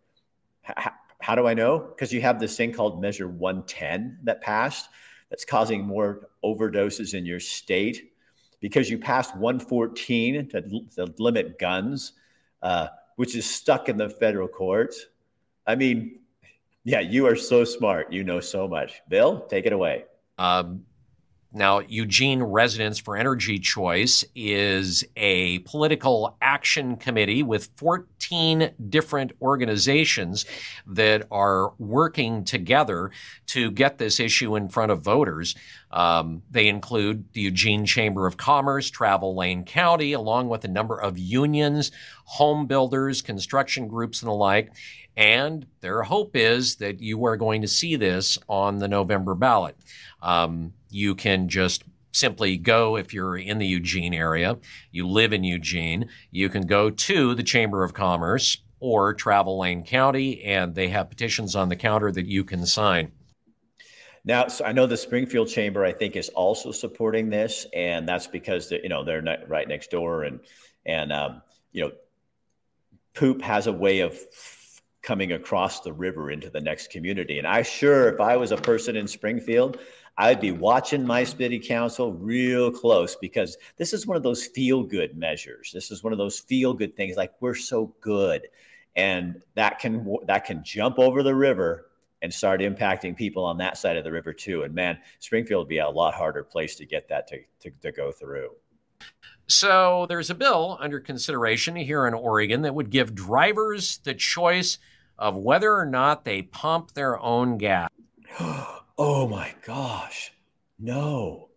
How, 0.62 0.92
how 1.20 1.34
do 1.34 1.46
I 1.46 1.54
know? 1.54 1.78
Because 1.78 2.12
you 2.12 2.20
have 2.20 2.38
this 2.38 2.56
thing 2.56 2.72
called 2.72 3.00
Measure 3.00 3.26
110 3.26 4.18
that 4.22 4.40
passed 4.40 4.88
that's 5.30 5.44
causing 5.44 5.84
more 5.84 6.28
overdoses 6.44 7.14
in 7.14 7.26
your 7.26 7.40
state. 7.40 8.12
Because 8.60 8.88
you 8.88 8.98
passed 8.98 9.36
114 9.36 10.48
to, 10.50 10.62
to 10.94 11.14
limit 11.18 11.58
guns, 11.58 12.12
uh, 12.62 12.86
which 13.16 13.34
is 13.34 13.48
stuck 13.50 13.88
in 13.88 13.96
the 13.96 14.08
federal 14.08 14.48
courts. 14.48 15.06
I 15.66 15.74
mean, 15.74 16.20
yeah, 16.84 17.00
you 17.00 17.26
are 17.26 17.36
so 17.36 17.64
smart. 17.64 18.12
You 18.12 18.22
know 18.22 18.40
so 18.40 18.68
much. 18.68 19.02
Bill, 19.08 19.40
take 19.40 19.66
it 19.66 19.72
away. 19.72 20.04
Um, 20.38 20.84
now, 21.56 21.78
Eugene 21.78 22.42
Residents 22.42 22.98
for 22.98 23.16
Energy 23.16 23.60
Choice 23.60 24.24
is 24.34 25.04
a 25.16 25.60
political 25.60 26.36
action 26.42 26.96
committee 26.96 27.44
with 27.44 27.70
14 27.76 28.72
different 28.88 29.30
organizations 29.40 30.46
that 30.84 31.28
are 31.30 31.72
working 31.78 32.42
together 32.42 33.12
to 33.46 33.70
get 33.70 33.98
this 33.98 34.18
issue 34.18 34.56
in 34.56 34.68
front 34.68 34.90
of 34.90 35.02
voters. 35.02 35.54
Um, 35.92 36.42
they 36.50 36.66
include 36.66 37.32
the 37.34 37.42
Eugene 37.42 37.86
Chamber 37.86 38.26
of 38.26 38.36
Commerce, 38.36 38.90
Travel 38.90 39.36
Lane 39.36 39.64
County, 39.64 40.12
along 40.12 40.48
with 40.48 40.64
a 40.64 40.68
number 40.68 41.00
of 41.00 41.16
unions, 41.16 41.92
home 42.24 42.66
builders, 42.66 43.22
construction 43.22 43.86
groups, 43.86 44.22
and 44.22 44.28
the 44.28 44.34
like. 44.34 44.72
And 45.16 45.66
their 45.80 46.02
hope 46.02 46.34
is 46.34 46.76
that 46.76 47.00
you 47.00 47.24
are 47.26 47.36
going 47.36 47.62
to 47.62 47.68
see 47.68 47.94
this 47.94 48.38
on 48.48 48.78
the 48.78 48.88
November 48.88 49.36
ballot. 49.36 49.76
Um, 50.20 50.72
you 50.94 51.16
can 51.16 51.48
just 51.48 51.82
simply 52.12 52.56
go 52.56 52.96
if 52.96 53.12
you're 53.12 53.36
in 53.36 53.58
the 53.58 53.66
Eugene 53.66 54.14
area, 54.14 54.56
you 54.92 55.08
live 55.08 55.32
in 55.32 55.42
Eugene, 55.42 56.08
you 56.30 56.48
can 56.48 56.66
go 56.66 56.88
to 56.88 57.34
the 57.34 57.42
Chamber 57.42 57.82
of 57.82 57.92
Commerce 57.92 58.58
or 58.78 59.12
Travel 59.12 59.58
Lane 59.58 59.82
County, 59.84 60.40
and 60.44 60.76
they 60.76 60.88
have 60.88 61.10
petitions 61.10 61.56
on 61.56 61.68
the 61.68 61.74
counter 61.74 62.12
that 62.12 62.26
you 62.26 62.44
can 62.44 62.64
sign. 62.64 63.10
Now, 64.24 64.46
so 64.46 64.64
I 64.64 64.70
know 64.70 64.86
the 64.86 64.96
Springfield 64.96 65.48
Chamber, 65.48 65.84
I 65.84 65.92
think, 65.92 66.14
is 66.14 66.28
also 66.28 66.70
supporting 66.70 67.28
this, 67.28 67.66
and 67.74 68.06
that's 68.08 68.28
because 68.28 68.70
you 68.70 68.88
know 68.88 69.02
they're 69.02 69.22
right 69.48 69.66
next 69.66 69.90
door, 69.90 70.22
and 70.22 70.38
and 70.86 71.12
um, 71.12 71.42
you 71.72 71.82
know, 71.82 71.90
poop 73.14 73.42
has 73.42 73.66
a 73.66 73.72
way 73.72 74.00
of 74.00 74.16
coming 75.02 75.32
across 75.32 75.80
the 75.80 75.92
river 75.92 76.30
into 76.30 76.50
the 76.50 76.60
next 76.60 76.90
community. 76.90 77.38
And 77.38 77.46
I 77.46 77.62
sure, 77.62 78.08
if 78.08 78.20
I 78.20 78.36
was 78.36 78.52
a 78.52 78.56
person 78.56 78.96
in 78.96 79.06
Springfield, 79.06 79.78
I'd 80.16 80.40
be 80.40 80.52
watching 80.52 81.04
my 81.04 81.24
city 81.24 81.58
council 81.58 82.12
real 82.12 82.70
close 82.70 83.16
because 83.16 83.56
this 83.76 83.92
is 83.92 84.06
one 84.06 84.16
of 84.16 84.22
those 84.22 84.46
feel 84.46 84.84
good 84.84 85.16
measures. 85.16 85.72
This 85.74 85.90
is 85.90 86.04
one 86.04 86.12
of 86.12 86.18
those 86.18 86.38
feel 86.38 86.72
good 86.72 86.96
things 86.96 87.16
like 87.16 87.32
we're 87.40 87.56
so 87.56 87.92
good. 88.00 88.46
And 88.94 89.42
that 89.56 89.80
can 89.80 90.16
that 90.26 90.44
can 90.44 90.62
jump 90.62 91.00
over 91.00 91.24
the 91.24 91.34
river 91.34 91.90
and 92.22 92.32
start 92.32 92.60
impacting 92.60 93.16
people 93.16 93.44
on 93.44 93.58
that 93.58 93.76
side 93.76 93.96
of 93.96 94.04
the 94.04 94.12
river 94.12 94.32
too. 94.32 94.62
And 94.62 94.72
man, 94.72 94.98
Springfield 95.18 95.62
would 95.62 95.68
be 95.68 95.78
a 95.78 95.90
lot 95.90 96.14
harder 96.14 96.44
place 96.44 96.76
to 96.76 96.86
get 96.86 97.08
that 97.08 97.26
to, 97.28 97.40
to, 97.60 97.70
to 97.82 97.90
go 97.90 98.12
through. 98.12 98.50
So 99.48 100.06
there's 100.08 100.30
a 100.30 100.34
bill 100.34 100.78
under 100.80 101.00
consideration 101.00 101.74
here 101.74 102.06
in 102.06 102.14
Oregon 102.14 102.62
that 102.62 102.74
would 102.74 102.90
give 102.90 103.16
drivers 103.16 103.98
the 103.98 104.14
choice 104.14 104.78
of 105.18 105.36
whether 105.36 105.74
or 105.74 105.84
not 105.84 106.24
they 106.24 106.40
pump 106.40 106.92
their 106.92 107.18
own 107.20 107.58
gas. 107.58 107.90
oh 108.98 109.28
my 109.28 109.54
gosh. 109.64 110.32
No. 110.78 111.48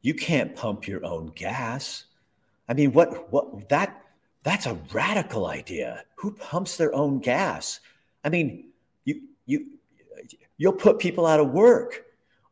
You 0.00 0.14
can't 0.14 0.54
pump 0.54 0.88
your 0.88 1.04
own 1.04 1.32
gas. 1.34 2.04
I 2.68 2.74
mean, 2.74 2.92
what 2.92 3.32
what 3.32 3.68
that 3.68 4.02
that's 4.42 4.66
a 4.66 4.78
radical 4.92 5.46
idea. 5.46 6.04
Who 6.16 6.32
pumps 6.32 6.76
their 6.76 6.94
own 6.94 7.20
gas? 7.20 7.80
I 8.24 8.28
mean, 8.28 8.70
you 9.04 9.22
you 9.46 9.66
you'll 10.56 10.72
put 10.72 10.98
people 10.98 11.26
out 11.26 11.40
of 11.40 11.50
work. 11.50 12.04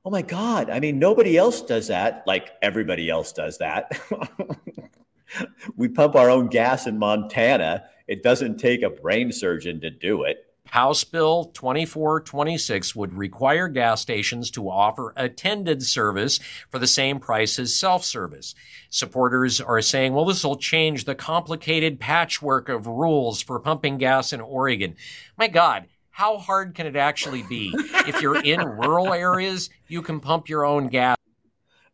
Oh 0.05 0.11
my 0.11 0.23
God. 0.23 0.71
I 0.71 0.81
mean, 0.81 0.99
nobody 0.99 1.37
else 1.37 1.63
does 1.63 1.89
that 1.89 2.23
like 2.27 2.51
everybody 2.63 3.11
else 3.11 3.33
does 3.33 3.59
that. 3.59 4.01
we 5.77 5.89
pump 5.89 6.15
our 6.15 6.31
own 6.31 6.49
gas 6.49 6.87
in 6.87 6.99
Montana. 6.99 7.85
It 8.07 8.23
doesn't 8.23 8.59
take 8.59 8.83
a 8.83 8.91
brain 8.91 9.33
surgeon 9.33 9.81
to 9.81 9.91
do 9.91 10.23
it. 10.25 10.47
House 10.71 11.03
Bill 11.03 11.47
2426 11.47 12.95
would 12.95 13.15
require 13.15 13.67
gas 13.67 14.01
stations 14.01 14.53
to 14.53 14.71
offer 14.71 15.13
attended 15.17 15.83
service 15.83 16.39
for 16.69 16.79
the 16.79 16.87
same 16.87 17.19
price 17.19 17.59
as 17.59 17.75
self 17.75 18.05
service. 18.05 18.55
Supporters 18.89 19.61
are 19.61 19.83
saying, 19.83 20.15
well, 20.15 20.25
this 20.25 20.45
will 20.45 20.57
change 20.57 21.05
the 21.05 21.17
complicated 21.17 21.99
patchwork 21.99 22.69
of 22.69 22.87
rules 22.87 23.43
for 23.43 23.59
pumping 23.59 23.99
gas 23.99 24.33
in 24.33 24.41
Oregon. 24.41 24.95
My 25.37 25.49
God, 25.49 25.87
how 26.11 26.39
hard 26.39 26.77
can 26.77 26.87
it 26.87 26.97
actually 26.97 27.43
be? 27.43 27.75
if 28.07 28.23
you're 28.23 28.41
in 28.41 28.61
rural 28.61 29.13
areas, 29.13 29.71
you 29.89 30.03
can 30.03 30.21
pump 30.21 30.49
your 30.49 30.65
own 30.65 30.87
gas. 30.87 31.17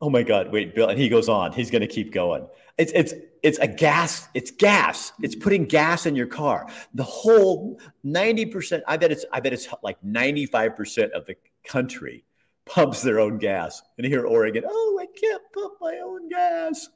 Oh 0.01 0.11
my 0.11 0.23
God, 0.23 0.53
wait, 0.53 0.75
Bill. 0.75 0.89
And 0.89 0.99
he 0.99 1.09
goes 1.09 1.29
on. 1.29 1.53
He's 1.53 1.71
going 1.71 1.81
to 1.81 1.87
keep 1.87 2.13
going. 2.13 2.47
It's, 2.77 2.93
it's, 2.93 3.15
it's 3.43 3.59
a 3.59 3.67
gas, 3.67 4.29
it's 4.35 4.51
gas. 4.51 5.13
It's 5.23 5.35
putting 5.35 5.65
gas 5.65 6.05
in 6.05 6.15
your 6.15 6.27
car. 6.27 6.69
The 6.95 7.03
whole 7.03 7.81
90%, 8.05 8.83
I 8.87 8.99
bet 8.99 9.11
it's, 9.11 9.25
I 9.33 9.41
bet 9.41 9.55
it's 9.55 9.69
like 9.83 10.01
95% 10.03 11.11
of 11.13 11.25
the 11.27 11.37
country 11.65 12.25
pumps 12.67 13.03
their 13.03 13.21
own 13.21 13.39
gas. 13.39 13.83
And 13.97 14.07
here 14.07 14.27
Oregon, 14.27 14.65
oh, 14.69 14.99
I 15.01 15.07
can't 15.19 15.43
pump 15.55 15.75
my 15.81 15.99
own 16.05 16.29
gas. 16.29 16.89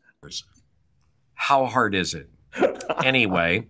How 1.35 1.65
hard 1.65 1.95
is 1.95 2.13
it? 2.15 2.29
anyway, 3.05 3.69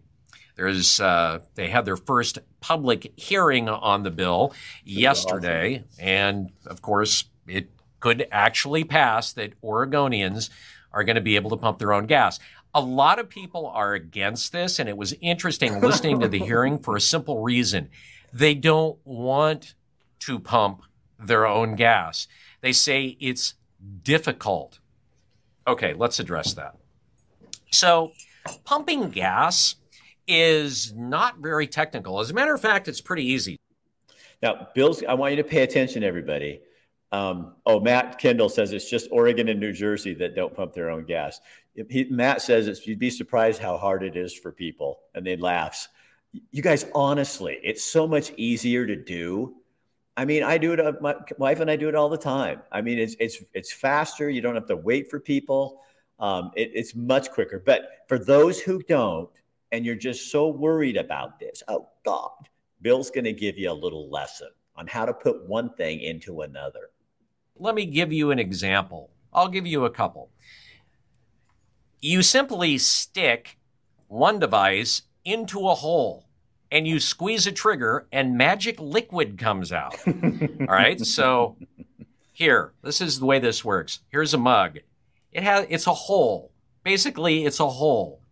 there's 0.56 1.00
uh, 1.00 1.40
they 1.54 1.68
had 1.68 1.84
their 1.84 1.96
first 1.96 2.38
public 2.60 3.12
hearing 3.16 3.68
on 3.68 4.02
the 4.02 4.10
bill 4.10 4.54
yesterday, 4.84 5.84
awesome. 5.87 6.04
and 6.04 6.52
of 6.66 6.82
course, 6.82 7.25
it 7.46 7.70
could 8.00 8.26
actually 8.33 8.85
pass 8.85 9.33
that 9.35 9.61
Oregonians 9.62 10.50
are 10.92 11.04
going 11.04 11.16
to 11.16 11.23
be 11.23 11.37
able 11.37 11.50
to 11.50 11.57
pump 11.57 11.78
their 11.78 11.92
own 11.92 12.07
gas. 12.07 12.38
A 12.75 12.80
lot 12.80 13.19
of 13.19 13.28
people 13.28 13.66
are 13.66 13.95
against 13.95 14.52
this, 14.52 14.78
and 14.78 14.88
it 14.88 14.97
was 14.97 15.14
interesting 15.21 15.80
listening 15.83 16.21
to 16.21 16.28
the 16.28 16.38
hearing 16.38 16.78
for 16.78 16.97
a 16.97 17.00
simple 17.00 17.42
reason. 17.42 17.88
They 18.33 18.54
don't 18.54 18.99
want 19.04 19.75
to 20.21 20.38
pump 20.38 20.83
their 21.19 21.47
own 21.47 21.75
gas. 21.76 22.26
They 22.61 22.73
say 22.73 23.16
it's 23.21 23.54
difficult. 24.02 24.78
Okay, 25.66 25.95
let's 25.95 26.19
address 26.19 26.54
that. 26.54 26.76
So, 27.71 28.12
pumping 28.64 29.11
gas 29.11 29.76
is 30.26 30.92
not 30.95 31.38
very 31.38 31.66
technical. 31.66 32.21
As 32.21 32.30
a 32.30 32.35
matter 32.35 32.54
of 32.54 32.61
fact, 32.61 32.88
it's 32.88 33.00
pretty 33.00 33.25
easy. 33.25 33.59
Now, 34.42 34.69
Bill's, 34.75 35.02
I 35.04 35.14
want 35.14 35.33
you 35.33 35.42
to 35.42 35.49
pay 35.49 35.62
attention, 35.62 36.02
everybody. 36.02 36.61
Um, 37.12 37.54
oh, 37.66 37.80
Matt 37.80 38.18
Kendall 38.18 38.48
says 38.48 38.72
it's 38.72 38.88
just 38.88 39.08
Oregon 39.10 39.48
and 39.48 39.58
New 39.58 39.72
Jersey 39.72 40.14
that 40.14 40.36
don't 40.36 40.54
pump 40.54 40.74
their 40.74 40.90
own 40.90 41.04
gas. 41.04 41.40
He, 41.88 42.04
Matt 42.04 42.42
says 42.42 42.68
it's, 42.68 42.86
you'd 42.86 42.98
be 42.98 43.10
surprised 43.10 43.60
how 43.60 43.76
hard 43.76 44.02
it 44.02 44.16
is 44.16 44.32
for 44.34 44.52
people, 44.52 45.00
and 45.14 45.26
they 45.26 45.36
laughs. 45.36 45.88
You 46.52 46.62
guys, 46.62 46.86
honestly, 46.94 47.58
it's 47.62 47.84
so 47.84 48.06
much 48.06 48.32
easier 48.36 48.86
to 48.86 48.96
do. 48.96 49.56
I 50.16 50.24
mean, 50.24 50.42
I 50.44 50.58
do 50.58 50.72
it. 50.72 50.80
Uh, 50.80 50.92
my 51.00 51.16
wife 51.38 51.60
and 51.60 51.70
I 51.70 51.76
do 51.76 51.88
it 51.88 51.94
all 51.94 52.08
the 52.08 52.18
time. 52.18 52.60
I 52.70 52.82
mean, 52.82 52.98
it's 52.98 53.16
it's 53.18 53.42
it's 53.54 53.72
faster. 53.72 54.30
You 54.30 54.40
don't 54.40 54.54
have 54.54 54.66
to 54.66 54.76
wait 54.76 55.10
for 55.10 55.18
people. 55.18 55.80
Um, 56.20 56.52
it, 56.54 56.70
it's 56.74 56.94
much 56.94 57.30
quicker. 57.30 57.58
But 57.64 58.04
for 58.06 58.18
those 58.18 58.60
who 58.60 58.82
don't, 58.82 59.30
and 59.73 59.84
you're 59.84 59.96
just 59.96 60.30
so 60.30 60.49
worried 60.49 60.96
about 60.96 61.40
this, 61.40 61.62
oh 61.66 61.88
God, 62.04 62.49
Bill's 62.82 63.10
going 63.10 63.25
to 63.25 63.32
give 63.32 63.58
you 63.58 63.70
a 63.70 63.73
little 63.73 64.08
lesson 64.10 64.50
on 64.76 64.86
how 64.86 65.06
to 65.06 65.14
put 65.14 65.49
one 65.49 65.70
thing 65.75 66.00
into 66.00 66.42
another. 66.42 66.90
Let 67.60 67.75
me 67.75 67.84
give 67.84 68.10
you 68.10 68.30
an 68.30 68.38
example. 68.38 69.10
I'll 69.34 69.49
give 69.49 69.66
you 69.66 69.84
a 69.84 69.90
couple. 69.90 70.30
You 72.00 72.23
simply 72.23 72.78
stick 72.78 73.58
one 74.08 74.38
device 74.38 75.02
into 75.26 75.68
a 75.68 75.75
hole 75.75 76.25
and 76.70 76.88
you 76.88 76.99
squeeze 76.99 77.46
a 77.46 77.52
trigger 77.52 78.06
and 78.10 78.38
magic 78.38 78.80
liquid 78.80 79.36
comes 79.36 79.73
out. 79.73 79.94
All 80.06 80.66
right. 80.66 80.99
So 81.04 81.56
here, 82.32 82.73
this 82.82 83.02
is 83.02 83.20
the 83.20 83.26
way 83.26 83.38
this 83.38 83.62
works. 83.62 84.00
Here's 84.08 84.32
a 84.32 84.38
mug. 84.38 84.78
It 85.30 85.42
has, 85.42 85.66
it's 85.68 85.86
a 85.86 85.92
hole. 85.92 86.52
Basically, 86.82 87.44
it's 87.44 87.60
a 87.60 87.68
hole. 87.68 88.23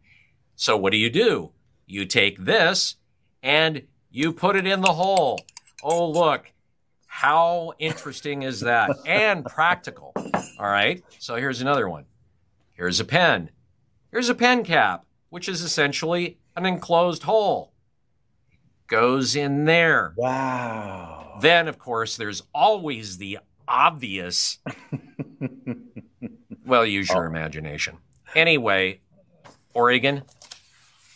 So 0.56 0.74
what 0.74 0.92
do 0.92 0.96
you 0.96 1.10
do? 1.10 1.52
You 1.86 2.06
take 2.06 2.46
this 2.46 2.96
and 3.42 3.82
you 4.10 4.32
put 4.32 4.56
it 4.56 4.66
in 4.66 4.80
the 4.80 4.94
hole. 4.94 5.38
Oh, 5.82 6.10
look, 6.10 6.50
how 7.18 7.72
interesting 7.80 8.42
is 8.42 8.60
that? 8.60 8.92
and 9.04 9.44
practical. 9.44 10.12
All 10.16 10.70
right. 10.70 11.02
So 11.18 11.34
here's 11.34 11.60
another 11.60 11.88
one. 11.88 12.04
Here's 12.74 13.00
a 13.00 13.04
pen. 13.04 13.50
Here's 14.12 14.28
a 14.28 14.36
pen 14.36 14.62
cap, 14.62 15.04
which 15.28 15.48
is 15.48 15.60
essentially 15.60 16.38
an 16.54 16.64
enclosed 16.64 17.24
hole. 17.24 17.72
Goes 18.86 19.34
in 19.34 19.64
there. 19.64 20.14
Wow. 20.16 21.40
Then, 21.42 21.66
of 21.66 21.76
course, 21.76 22.16
there's 22.16 22.44
always 22.54 23.18
the 23.18 23.40
obvious. 23.66 24.58
well, 26.64 26.86
use 26.86 27.08
your 27.08 27.24
oh. 27.24 27.30
imagination. 27.30 27.98
Anyway, 28.36 29.00
Oregon, 29.74 30.22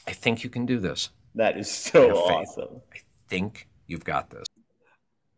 I 0.09 0.11
think 0.11 0.43
you 0.43 0.51
can 0.51 0.67
do 0.67 0.81
this. 0.81 1.11
That 1.37 1.57
is 1.57 1.71
so 1.71 2.11
awesome. 2.17 2.81
I 2.93 2.99
think 3.29 3.69
you've 3.87 4.05
got 4.05 4.31
this. 4.31 4.47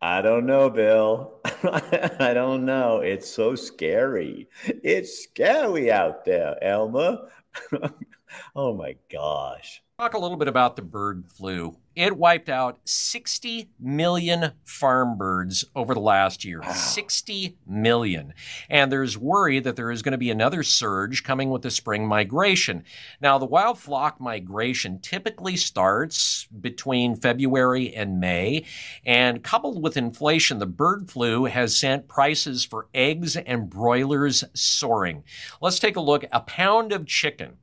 I 0.05 0.21
don't 0.21 0.45
know, 0.45 0.69
Bill. 0.69 1.39
I 1.63 2.31
don't 2.35 2.63
know. 2.63 2.99
It's 2.99 3.27
so 3.27 3.55
scary. 3.55 4.47
It's 4.67 5.23
scary 5.23 5.91
out 5.91 6.25
there, 6.25 6.63
Elma. 6.63 7.27
oh 8.55 8.75
my 8.75 8.97
gosh. 9.11 9.81
Talk 9.97 10.13
a 10.13 10.19
little 10.19 10.35
bit 10.35 10.49
about 10.49 10.75
the 10.75 10.81
bird 10.81 11.23
flu. 11.31 11.77
It 11.95 12.17
wiped 12.17 12.49
out 12.49 12.79
60 12.83 13.69
million 13.79 14.51
farm 14.65 15.17
birds 15.17 15.63
over 15.73 15.93
the 15.93 16.01
last 16.01 16.43
year. 16.43 16.59
Wow. 16.59 16.73
60 16.73 17.55
million. 17.65 18.33
And 18.69 18.91
there's 18.91 19.17
worry 19.17 19.61
that 19.61 19.77
there 19.77 19.89
is 19.91 20.01
going 20.01 20.11
to 20.11 20.17
be 20.17 20.29
another 20.29 20.63
surge 20.63 21.23
coming 21.23 21.49
with 21.49 21.61
the 21.61 21.71
spring 21.71 22.05
migration. 22.05 22.83
Now, 23.21 23.37
the 23.37 23.45
wild 23.45 23.79
flock 23.79 24.19
migration 24.19 24.99
typically 24.99 25.55
starts 25.55 26.45
between 26.47 27.15
February 27.15 27.95
and 27.95 28.19
May. 28.19 28.65
And 29.05 29.45
coupled 29.45 29.81
with 29.81 29.95
inflation, 29.95 30.59
the 30.59 30.65
bird 30.65 31.09
flu 31.09 31.45
has 31.45 31.77
sent 31.77 32.09
prices 32.09 32.65
for 32.65 32.87
eggs 32.93 33.37
and 33.37 33.69
broilers 33.69 34.43
soaring. 34.53 35.23
Let's 35.61 35.79
take 35.79 35.95
a 35.95 36.01
look. 36.01 36.25
A 36.33 36.41
pound 36.41 36.91
of 36.91 37.05
chicken 37.05 37.59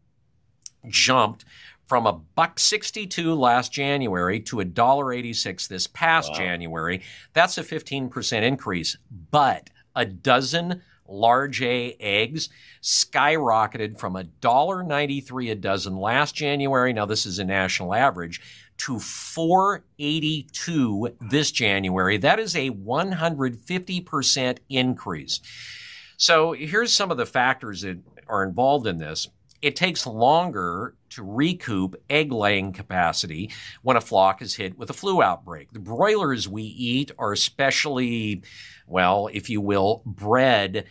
jumped 0.88 1.45
from 1.87 2.07
a 2.07 2.12
buck 2.12 2.59
62 2.59 3.35
last 3.35 3.73
January 3.73 4.40
to 4.40 4.61
a 4.61 4.64
dollar 4.64 5.12
86 5.12 5.66
this 5.66 5.87
past 5.87 6.31
wow. 6.31 6.38
January. 6.38 7.03
That's 7.33 7.59
a 7.59 7.62
15% 7.62 8.42
increase, 8.42 8.97
but 9.31 9.71
a 9.95 10.05
dozen 10.05 10.83
large 11.09 11.62
A 11.62 11.97
eggs 12.01 12.49
skyrocketed 12.83 13.99
from 13.99 14.16
a 14.16 14.25
dollar 14.25 14.83
93 14.83 15.51
a 15.51 15.55
dozen 15.55 15.97
last 15.97 16.35
January. 16.35 16.92
Now 16.92 17.07
this 17.07 17.25
is 17.27 17.38
a 17.38 17.45
national 17.45 17.95
average 17.95 18.40
to 18.79 18.99
482 18.99 21.14
this 21.21 21.53
January. 21.53 22.16
That 22.16 22.40
is 22.40 22.57
a 22.57 22.71
150% 22.71 24.59
increase. 24.68 25.40
So 26.16 26.53
here's 26.53 26.92
some 26.92 27.11
of 27.11 27.16
the 27.16 27.27
factors 27.27 27.83
that 27.83 27.99
are 28.27 28.42
involved 28.42 28.87
in 28.87 28.99
this. 28.99 29.29
It 29.61 29.77
takes 29.77 30.07
longer 30.07 30.95
to 31.14 31.22
recoup 31.22 32.01
egg 32.11 32.33
laying 32.33 32.72
capacity 32.72 33.51
when 33.83 33.96
a 33.96 34.01
flock 34.01 34.42
is 34.42 34.57
hit 34.57 34.79
with 34.79 34.90
a 34.90 34.94
flu 34.94 35.22
outbreak. 35.22 35.72
The 35.72 35.79
broilers 35.79 36.48
we 36.48 36.62
eat 36.62 37.11
are 37.18 37.33
especially, 37.33 38.42
well, 38.87 39.29
if 39.33 39.48
you 39.48 39.61
will, 39.61 40.03
bred 40.05 40.87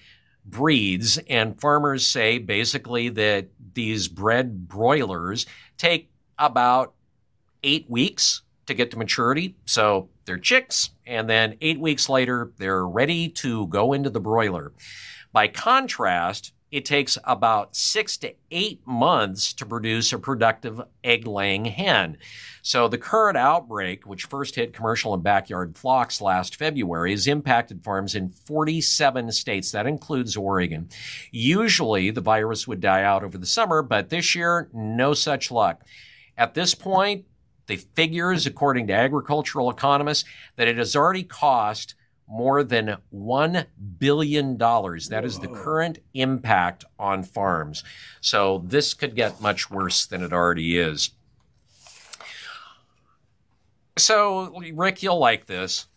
breeds, 0.46 1.20
and 1.30 1.60
farmers 1.60 2.08
say 2.08 2.38
basically 2.38 3.10
that 3.10 3.50
these 3.74 4.08
bred 4.08 4.68
broilers 4.68 5.46
take 5.78 6.10
about 6.38 6.94
eight 7.64 7.90
weeks 7.90 8.42
to 8.66 8.74
get 8.74 8.92
to 8.92 8.98
maturity. 8.98 9.56
So 9.66 10.10
they're 10.26 10.38
chicks, 10.38 10.92
and 11.06 11.30
then 11.30 11.58
eight 11.62 11.80
weeks 11.80 12.10
later, 12.10 12.52
they're 12.58 12.88
ready 12.88 13.30
to 13.30 13.68
go 13.68 13.94
into 13.94 14.10
the 14.10 14.20
broiler. 14.20 14.74
By 15.32 15.48
contrast, 15.48 16.54
it 16.72 16.86
takes 16.86 17.18
about 17.26 17.76
six 17.76 18.16
to 18.18 18.34
eight 18.50 18.82
months 18.88 19.52
to 19.54 19.66
produce 19.66 20.14
a 20.14 20.18
productive 20.18 20.82
egg 21.04 21.28
laying 21.28 21.66
hen. 21.66 22.18
So 22.62 22.88
the 22.88 22.98
current 22.98 23.38
outbreak, 23.38 24.06
which 24.06 24.26
first 24.26 24.56
hit 24.56 24.74
commercial 24.74 25.14
and 25.14 25.22
backyard 25.22 25.78
flocks 25.78 26.22
last 26.22 26.56
February, 26.56 27.12
has 27.12 27.28
impacted 27.28 27.84
farms 27.84 28.16
in 28.16 28.30
47 28.30 29.34
states. 29.34 29.72
That 29.72 29.86
includes 29.86 30.38
Oregon. 30.38 30.88
Usually 31.30 32.10
the 32.10 32.22
virus 32.22 32.68
would 32.68 32.80
die 32.80 33.04
out 33.04 33.24
over 33.24 33.38
the 33.38 33.46
summer, 33.46 33.82
but 33.82 34.10
this 34.10 34.34
year, 34.34 34.70
no 34.74 35.14
such 35.14 35.52
luck. 35.52 35.84
At 36.38 36.54
this 36.54 36.74
point, 36.74 37.26
the 37.68 37.76
figures, 37.76 38.46
according 38.46 38.88
to 38.88 38.94
agricultural 38.94 39.70
economists, 39.70 40.28
that 40.56 40.68
it 40.70 40.78
has 40.78 40.96
already 40.96 41.24
cost 41.24 41.96
more 42.32 42.64
than 42.64 42.96
$1 43.14 43.66
billion. 44.00 44.58
That 44.58 45.22
is 45.24 45.40
the 45.40 45.50
current 45.50 46.00
impact 46.14 46.86
on 46.98 47.24
farms. 47.24 47.84
So 48.22 48.64
this 48.66 48.94
could 48.94 49.16
get 49.16 49.42
much 49.42 49.70
worse 49.70 50.06
than 50.06 50.24
it 50.24 50.32
already 50.32 50.78
is. 50.78 51.12
So, 53.98 54.58
Rick, 54.74 55.04
you'll 55.04 55.20
like 55.20 55.46
this. 55.46 55.88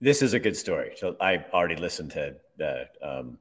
This 0.00 0.22
is 0.22 0.32
a 0.32 0.40
good 0.40 0.56
story. 0.56 0.92
So 0.96 1.16
I 1.20 1.44
already 1.52 1.76
listened 1.76 2.12
to 2.12 2.36
the 2.56 2.86
um, 3.02 3.36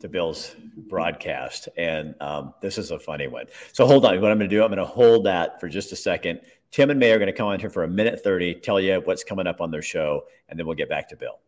to 0.00 0.08
Bill's 0.08 0.54
broadcast, 0.88 1.68
and 1.76 2.14
um, 2.20 2.54
this 2.62 2.78
is 2.78 2.90
a 2.90 2.98
funny 2.98 3.26
one. 3.26 3.46
So 3.72 3.86
hold 3.86 4.04
on. 4.04 4.20
What 4.20 4.30
I'm 4.30 4.38
going 4.38 4.48
to 4.50 4.56
do, 4.56 4.62
I'm 4.62 4.68
going 4.68 4.78
to 4.78 4.84
hold 4.84 5.26
that 5.26 5.60
for 5.60 5.68
just 5.68 5.92
a 5.92 5.96
second. 5.96 6.40
Tim 6.72 6.88
and 6.88 6.98
May 6.98 7.12
are 7.12 7.18
going 7.18 7.26
to 7.26 7.34
come 7.34 7.48
on 7.48 7.60
here 7.60 7.68
for 7.68 7.84
a 7.84 7.88
minute 7.88 8.24
30, 8.24 8.54
tell 8.60 8.80
you 8.80 9.02
what's 9.04 9.22
coming 9.22 9.46
up 9.46 9.60
on 9.60 9.70
their 9.70 9.82
show, 9.82 10.24
and 10.48 10.58
then 10.58 10.66
we'll 10.66 10.74
get 10.74 10.88
back 10.88 11.06
to 11.10 11.16
Bill. 11.16 11.38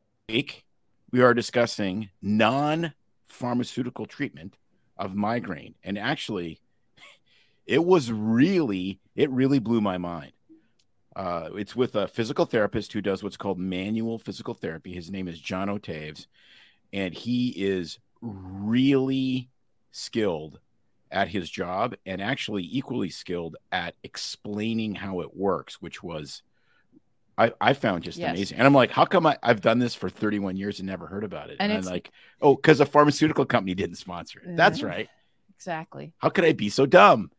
We 1.10 1.22
are 1.22 1.32
discussing 1.32 2.10
non 2.20 2.92
pharmaceutical 3.24 4.04
treatment 4.04 4.58
of 4.98 5.14
migraine. 5.14 5.76
And 5.82 5.98
actually, 5.98 6.60
it 7.66 7.82
was 7.82 8.12
really, 8.12 9.00
it 9.16 9.30
really 9.30 9.60
blew 9.60 9.80
my 9.80 9.96
mind. 9.96 10.32
Uh, 11.16 11.48
it's 11.54 11.74
with 11.74 11.94
a 11.96 12.06
physical 12.06 12.44
therapist 12.44 12.92
who 12.92 13.00
does 13.00 13.22
what's 13.22 13.38
called 13.38 13.58
manual 13.58 14.18
physical 14.18 14.52
therapy. 14.52 14.92
His 14.92 15.10
name 15.10 15.26
is 15.26 15.40
John 15.40 15.70
Otaves, 15.70 16.26
and 16.92 17.14
he 17.14 17.48
is 17.48 17.98
really 18.20 19.48
skilled 19.90 20.58
at 21.14 21.28
his 21.28 21.48
job 21.48 21.94
and 22.04 22.20
actually 22.20 22.68
equally 22.70 23.08
skilled 23.08 23.56
at 23.72 23.94
explaining 24.02 24.94
how 24.94 25.20
it 25.20 25.34
works, 25.34 25.80
which 25.80 26.02
was 26.02 26.42
I, 27.36 27.52
I 27.60 27.72
found 27.72 28.04
just 28.04 28.18
yes. 28.18 28.30
amazing. 28.30 28.58
And 28.58 28.66
I'm 28.66 28.74
like, 28.74 28.90
how 28.90 29.04
come 29.04 29.26
I, 29.26 29.38
I've 29.42 29.60
done 29.60 29.78
this 29.78 29.94
for 29.94 30.08
31 30.08 30.56
years 30.56 30.78
and 30.78 30.88
never 30.88 31.06
heard 31.06 31.24
about 31.24 31.50
it? 31.50 31.56
And, 31.60 31.72
and 31.72 31.84
I'm 31.84 31.90
like, 31.90 32.10
oh, 32.40 32.54
because 32.54 32.80
a 32.80 32.86
pharmaceutical 32.86 33.44
company 33.44 33.74
didn't 33.74 33.96
sponsor 33.96 34.40
it. 34.40 34.46
Mm-hmm. 34.46 34.56
That's 34.56 34.82
right. 34.82 35.08
Exactly. 35.56 36.12
How 36.18 36.28
could 36.28 36.44
I 36.44 36.52
be 36.52 36.68
so 36.68 36.86
dumb? 36.86 37.30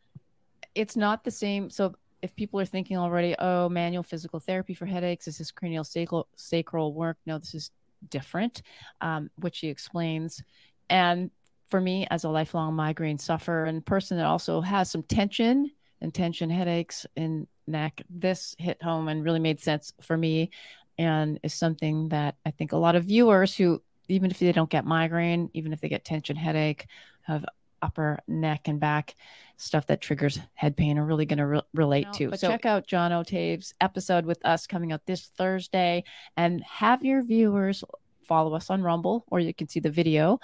It's 0.74 0.96
not 0.96 1.24
the 1.24 1.32
same. 1.32 1.70
So 1.70 1.96
if 2.22 2.36
people 2.36 2.60
are 2.60 2.66
thinking 2.66 2.98
already, 2.98 3.36
oh, 3.40 3.70
manual 3.70 4.04
physical 4.04 4.40
therapy 4.40 4.74
for 4.74 4.86
headaches, 4.86 5.28
is 5.28 5.38
this 5.38 5.52
cranial 5.52 5.84
sacral, 5.84 6.28
sacral 6.36 6.94
work? 6.94 7.18
No, 7.26 7.38
this 7.38 7.54
is 7.54 7.72
different, 8.10 8.64
um, 9.00 9.30
which 9.38 9.60
he 9.60 9.70
explains. 9.70 10.44
And 10.90 11.32
for 11.68 11.82
me 11.82 12.08
as 12.10 12.24
a 12.24 12.30
lifelong 12.30 12.74
migraine 12.74 13.18
sufferer 13.18 13.66
and 13.66 13.86
person 13.86 14.18
that 14.18 14.26
also 14.26 14.62
has 14.62 14.90
some 14.90 15.04
tension 15.04 15.72
and 16.02 16.14
tension 16.14 16.50
headaches 16.50 17.06
in 17.16 17.48
neck 17.68 18.02
this 18.10 18.56
hit 18.60 18.82
home 18.82 19.08
and 19.08 19.24
really 19.24 19.40
made 19.40 19.60
sense 19.60 19.94
for 20.02 20.16
me 20.16 20.52
and 20.98 21.40
is 21.44 21.54
something 21.54 22.10
that 22.10 22.36
i 22.46 22.52
think 22.52 22.72
a 22.72 22.78
lot 22.78 22.96
of 22.96 23.06
viewers 23.06 23.56
who 23.56 23.82
even 24.08 24.30
if 24.30 24.38
they 24.40 24.52
don't 24.52 24.70
get 24.70 24.86
migraine 24.86 25.50
even 25.54 25.74
if 25.74 25.82
they 25.82 25.90
get 25.90 26.06
tension 26.06 26.36
headache 26.36 26.86
have 27.24 27.46
upper 27.82 28.20
neck 28.28 28.68
and 28.68 28.80
back 28.80 29.16
stuff 29.58 29.88
that 29.88 30.02
triggers 30.02 30.40
head 30.54 30.76
pain 30.76 30.98
are 30.98 31.06
really 31.06 31.26
going 31.26 31.38
to 31.38 31.46
re- 31.46 31.62
relate 31.74 32.12
to. 32.14 32.30
But 32.32 32.40
so 32.40 32.50
check 32.50 32.66
out 32.66 32.88
John 32.88 33.14
Otave's 33.14 33.74
episode 33.80 34.26
with 34.26 34.44
us 34.46 34.66
coming 34.68 34.92
out 34.92 35.06
this 35.06 35.28
Thursday 35.38 36.04
and 36.36 36.64
have 36.64 37.06
your 37.06 37.24
viewers 37.24 37.84
follow 38.28 38.56
us 38.56 38.70
on 38.70 38.82
Rumble 38.82 39.24
or 39.28 39.40
you 39.40 39.54
can 39.54 39.68
see 39.68 39.80
the 39.80 39.92
video 39.92 40.40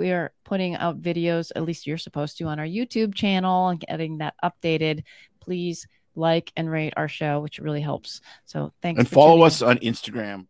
we 0.00 0.12
are 0.12 0.32
putting 0.44 0.74
out 0.76 1.02
videos, 1.02 1.52
at 1.54 1.62
least 1.62 1.86
you're 1.86 1.98
supposed 1.98 2.38
to, 2.38 2.44
on 2.46 2.58
our 2.58 2.66
YouTube 2.66 3.14
channel 3.14 3.68
and 3.68 3.78
getting 3.78 4.18
that 4.18 4.34
updated. 4.42 5.04
Please 5.40 5.86
like 6.16 6.50
and 6.56 6.70
rate 6.70 6.94
our 6.96 7.06
show, 7.06 7.40
which 7.40 7.58
really 7.58 7.82
helps. 7.82 8.22
So 8.46 8.72
thanks. 8.80 8.98
And 8.98 9.06
follow 9.06 9.42
us 9.42 9.60
in. 9.60 9.68
on 9.68 9.78
Instagram. 9.78 10.46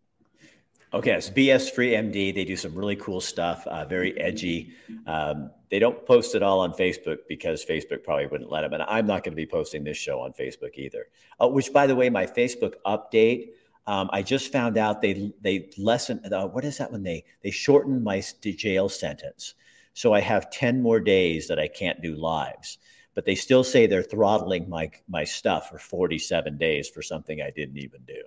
Okay, 0.94 1.12
it's 1.12 1.30
BS 1.30 1.70
Free 1.70 1.90
MD. 1.90 2.32
They 2.32 2.44
do 2.44 2.56
some 2.56 2.74
really 2.74 2.96
cool 2.96 3.20
stuff, 3.20 3.66
uh, 3.66 3.84
very 3.84 4.18
edgy. 4.20 4.72
Um, 5.06 5.50
they 5.68 5.80
don't 5.80 6.04
post 6.06 6.36
it 6.36 6.42
all 6.42 6.60
on 6.60 6.72
Facebook 6.72 7.18
because 7.28 7.64
Facebook 7.64 8.04
probably 8.04 8.26
wouldn't 8.26 8.50
let 8.50 8.62
them. 8.62 8.72
And 8.72 8.82
I'm 8.84 9.06
not 9.06 9.24
going 9.24 9.32
to 9.32 9.36
be 9.36 9.46
posting 9.46 9.82
this 9.82 9.96
show 9.96 10.20
on 10.20 10.32
Facebook 10.32 10.74
either. 10.74 11.06
Uh, 11.40 11.48
which, 11.48 11.72
by 11.72 11.88
the 11.88 11.96
way, 11.96 12.08
my 12.08 12.26
Facebook 12.26 12.74
update 12.86 13.50
um, 13.86 14.10
I 14.12 14.22
just 14.22 14.52
found 14.52 14.76
out 14.78 15.02
they 15.02 15.32
they 15.40 15.70
lessen. 15.78 16.20
Uh, 16.30 16.46
what 16.46 16.64
is 16.64 16.78
that 16.78 16.92
when 16.92 17.02
they 17.02 17.24
they 17.42 17.50
shortened 17.50 18.04
my 18.04 18.22
jail 18.42 18.88
sentence? 18.88 19.54
So 19.94 20.12
I 20.12 20.20
have 20.20 20.50
ten 20.50 20.82
more 20.82 21.00
days 21.00 21.48
that 21.48 21.58
I 21.58 21.68
can't 21.68 22.02
do 22.02 22.14
lives, 22.14 22.78
but 23.14 23.24
they 23.24 23.34
still 23.34 23.64
say 23.64 23.86
they're 23.86 24.02
throttling 24.02 24.68
my 24.68 24.90
my 25.08 25.24
stuff 25.24 25.70
for 25.70 25.78
forty 25.78 26.18
seven 26.18 26.58
days 26.58 26.88
for 26.88 27.02
something 27.02 27.40
I 27.40 27.50
didn't 27.50 27.78
even 27.78 28.02
do. 28.06 28.22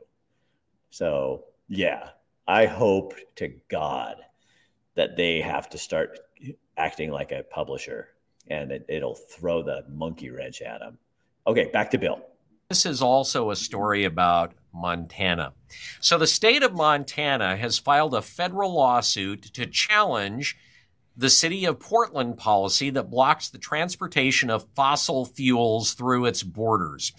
So 0.89 1.45
yeah, 1.69 2.09
I 2.47 2.65
hope 2.65 3.13
to 3.35 3.53
God 3.69 4.17
that 4.95 5.15
they 5.15 5.41
have 5.41 5.69
to 5.69 5.77
start 5.77 6.19
acting 6.77 7.11
like 7.11 7.31
a 7.31 7.43
publisher, 7.43 8.09
and 8.47 8.71
it, 8.71 8.85
it'll 8.89 9.15
throw 9.15 9.63
the 9.63 9.85
monkey 9.89 10.29
wrench 10.29 10.61
at 10.61 10.79
them. 10.79 10.97
Okay, 11.47 11.69
back 11.71 11.91
to 11.91 11.97
Bill. 11.97 12.21
This 12.69 12.85
is 12.85 13.01
also 13.01 13.51
a 13.51 13.55
story 13.55 14.05
about 14.05 14.53
Montana. 14.73 15.53
So 15.99 16.17
the 16.17 16.27
state 16.27 16.63
of 16.63 16.73
Montana 16.73 17.57
has 17.57 17.77
filed 17.77 18.15
a 18.15 18.21
federal 18.21 18.73
lawsuit 18.73 19.43
to 19.53 19.65
challenge 19.65 20.57
the 21.15 21.29
city 21.29 21.65
of 21.65 21.79
Portland 21.79 22.37
policy 22.37 22.89
that 22.89 23.11
blocks 23.11 23.49
the 23.49 23.59
transportation 23.59 24.49
of 24.49 24.67
fossil 24.75 25.25
fuels 25.25 25.93
through 25.93 26.25
its 26.25 26.41
borders. 26.41 27.13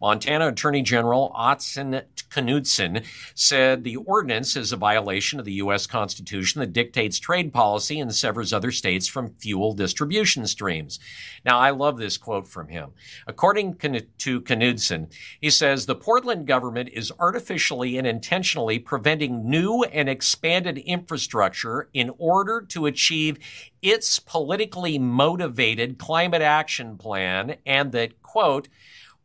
Montana 0.00 0.48
Attorney 0.48 0.82
General 0.82 1.32
Austin 1.34 2.02
Knudsen 2.30 3.02
said 3.34 3.82
the 3.82 3.96
ordinance 3.96 4.56
is 4.56 4.72
a 4.72 4.76
violation 4.76 5.38
of 5.38 5.44
the 5.44 5.54
U.S. 5.54 5.86
Constitution 5.86 6.60
that 6.60 6.72
dictates 6.72 7.18
trade 7.18 7.52
policy 7.52 7.98
and 7.98 8.14
severs 8.14 8.52
other 8.52 8.70
states 8.70 9.06
from 9.06 9.34
fuel 9.38 9.72
distribution 9.72 10.46
streams. 10.46 10.98
Now, 11.44 11.58
I 11.58 11.70
love 11.70 11.98
this 11.98 12.18
quote 12.18 12.46
from 12.46 12.68
him. 12.68 12.90
According 13.26 13.76
to 13.76 14.40
Knudsen, 14.40 15.08
he 15.40 15.50
says 15.50 15.86
the 15.86 15.94
Portland 15.94 16.46
government 16.46 16.90
is 16.92 17.12
artificially 17.18 17.96
and 17.96 18.06
intentionally 18.06 18.78
preventing 18.78 19.48
new 19.48 19.84
and 19.84 20.08
expanded 20.08 20.78
infrastructure 20.78 21.88
in 21.94 22.10
order 22.18 22.60
to 22.68 22.86
achieve 22.86 23.38
its 23.80 24.18
politically 24.18 24.98
motivated 24.98 25.98
climate 25.98 26.42
action 26.42 26.96
plan 26.98 27.56
and 27.64 27.92
that, 27.92 28.22
quote, 28.22 28.68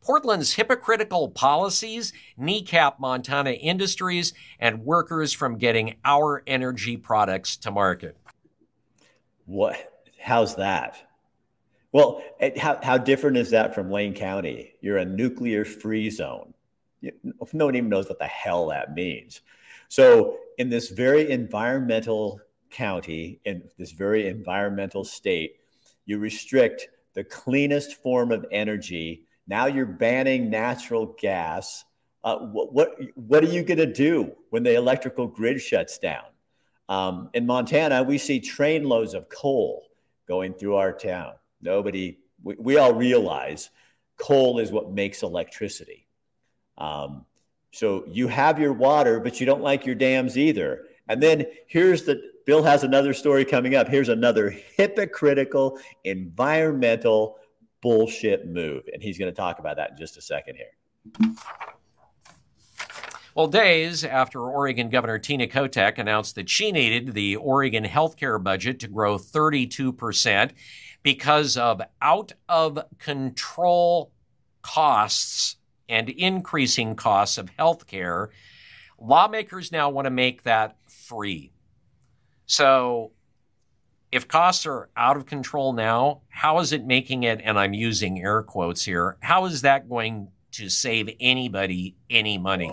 Portland's 0.02 0.54
hypocritical 0.54 1.30
policies 1.30 2.12
kneecap 2.36 2.98
Montana 2.98 3.52
industries 3.52 4.34
and 4.58 4.84
workers 4.84 5.32
from 5.32 5.58
getting 5.58 5.94
our 6.04 6.42
energy 6.46 6.96
products 6.96 7.56
to 7.58 7.70
market. 7.70 8.16
What? 9.46 10.02
How's 10.20 10.56
that? 10.56 11.08
Well, 11.92 12.22
how, 12.58 12.80
how 12.82 12.98
different 12.98 13.36
is 13.36 13.50
that 13.50 13.74
from 13.74 13.90
Lane 13.90 14.14
County? 14.14 14.72
You're 14.80 14.98
a 14.98 15.04
nuclear 15.04 15.64
free 15.64 16.10
zone. 16.10 16.54
No 17.52 17.66
one 17.66 17.76
even 17.76 17.88
knows 17.88 18.08
what 18.08 18.18
the 18.18 18.26
hell 18.26 18.68
that 18.68 18.94
means. 18.94 19.40
So, 19.88 20.38
in 20.58 20.70
this 20.70 20.88
very 20.88 21.30
environmental 21.30 22.40
county, 22.70 23.40
in 23.44 23.62
this 23.78 23.92
very 23.92 24.28
environmental 24.28 25.04
state, 25.04 25.56
you 26.06 26.18
restrict 26.18 26.88
the 27.14 27.24
cleanest 27.24 28.02
form 28.02 28.32
of 28.32 28.46
energy 28.50 29.26
now 29.46 29.66
you're 29.66 29.86
banning 29.86 30.50
natural 30.50 31.16
gas. 31.20 31.84
Uh, 32.24 32.38
what, 32.38 32.72
what, 32.72 32.96
what 33.14 33.42
are 33.42 33.48
you 33.48 33.62
going 33.62 33.78
to 33.78 33.92
do 33.92 34.32
when 34.50 34.62
the 34.62 34.74
electrical 34.74 35.26
grid 35.26 35.60
shuts 35.60 35.98
down? 35.98 36.24
Um, 36.88 37.30
in 37.34 37.46
Montana, 37.46 38.02
we 38.02 38.18
see 38.18 38.40
trainloads 38.40 39.14
of 39.14 39.28
coal 39.28 39.88
going 40.28 40.54
through 40.54 40.76
our 40.76 40.92
town. 40.92 41.32
Nobody, 41.60 42.18
we, 42.42 42.54
we 42.58 42.76
all 42.76 42.94
realize 42.94 43.70
coal 44.16 44.58
is 44.58 44.70
what 44.70 44.92
makes 44.92 45.22
electricity. 45.22 46.06
Um, 46.78 47.24
so 47.72 48.04
you 48.08 48.28
have 48.28 48.60
your 48.60 48.72
water, 48.72 49.18
but 49.20 49.40
you 49.40 49.46
don't 49.46 49.62
like 49.62 49.86
your 49.86 49.94
dams 49.94 50.36
either. 50.36 50.84
And 51.08 51.22
then 51.22 51.46
here's 51.66 52.04
the 52.04 52.32
Bill 52.44 52.62
has 52.62 52.82
another 52.82 53.14
story 53.14 53.44
coming 53.44 53.74
up. 53.74 53.88
Here's 53.88 54.08
another 54.08 54.50
hypocritical 54.76 55.78
environmental 56.04 57.38
bullshit 57.82 58.46
move. 58.48 58.84
And 58.92 59.02
he's 59.02 59.18
going 59.18 59.30
to 59.30 59.36
talk 59.36 59.58
about 59.58 59.76
that 59.76 59.90
in 59.90 59.96
just 59.98 60.16
a 60.16 60.22
second 60.22 60.56
here. 60.56 61.34
Well, 63.34 63.48
days 63.48 64.04
after 64.04 64.40
Oregon 64.40 64.90
Governor 64.90 65.18
Tina 65.18 65.46
Kotek 65.46 65.98
announced 65.98 66.34
that 66.34 66.50
she 66.50 66.70
needed 66.70 67.14
the 67.14 67.36
Oregon 67.36 67.84
healthcare 67.84 68.42
budget 68.42 68.78
to 68.80 68.88
grow 68.88 69.16
32% 69.16 70.50
because 71.02 71.56
of 71.56 71.80
out 72.00 72.32
of 72.48 72.78
control 72.98 74.12
costs 74.60 75.56
and 75.88 76.08
increasing 76.10 76.94
costs 76.94 77.38
of 77.38 77.50
healthcare, 77.58 78.28
lawmakers 78.98 79.72
now 79.72 79.88
want 79.88 80.04
to 80.06 80.10
make 80.10 80.42
that 80.42 80.76
free. 80.86 81.52
So, 82.46 83.12
if 84.12 84.28
costs 84.28 84.66
are 84.66 84.90
out 84.94 85.16
of 85.16 85.24
control 85.24 85.72
now, 85.72 86.20
how 86.28 86.58
is 86.60 86.72
it 86.72 86.84
making 86.84 87.22
it, 87.22 87.40
and 87.42 87.58
I'm 87.58 87.72
using 87.72 88.20
air 88.20 88.42
quotes 88.42 88.84
here, 88.84 89.16
how 89.20 89.46
is 89.46 89.62
that 89.62 89.88
going 89.88 90.28
to 90.52 90.68
save 90.68 91.08
anybody 91.18 91.96
any 92.10 92.36
money? 92.36 92.70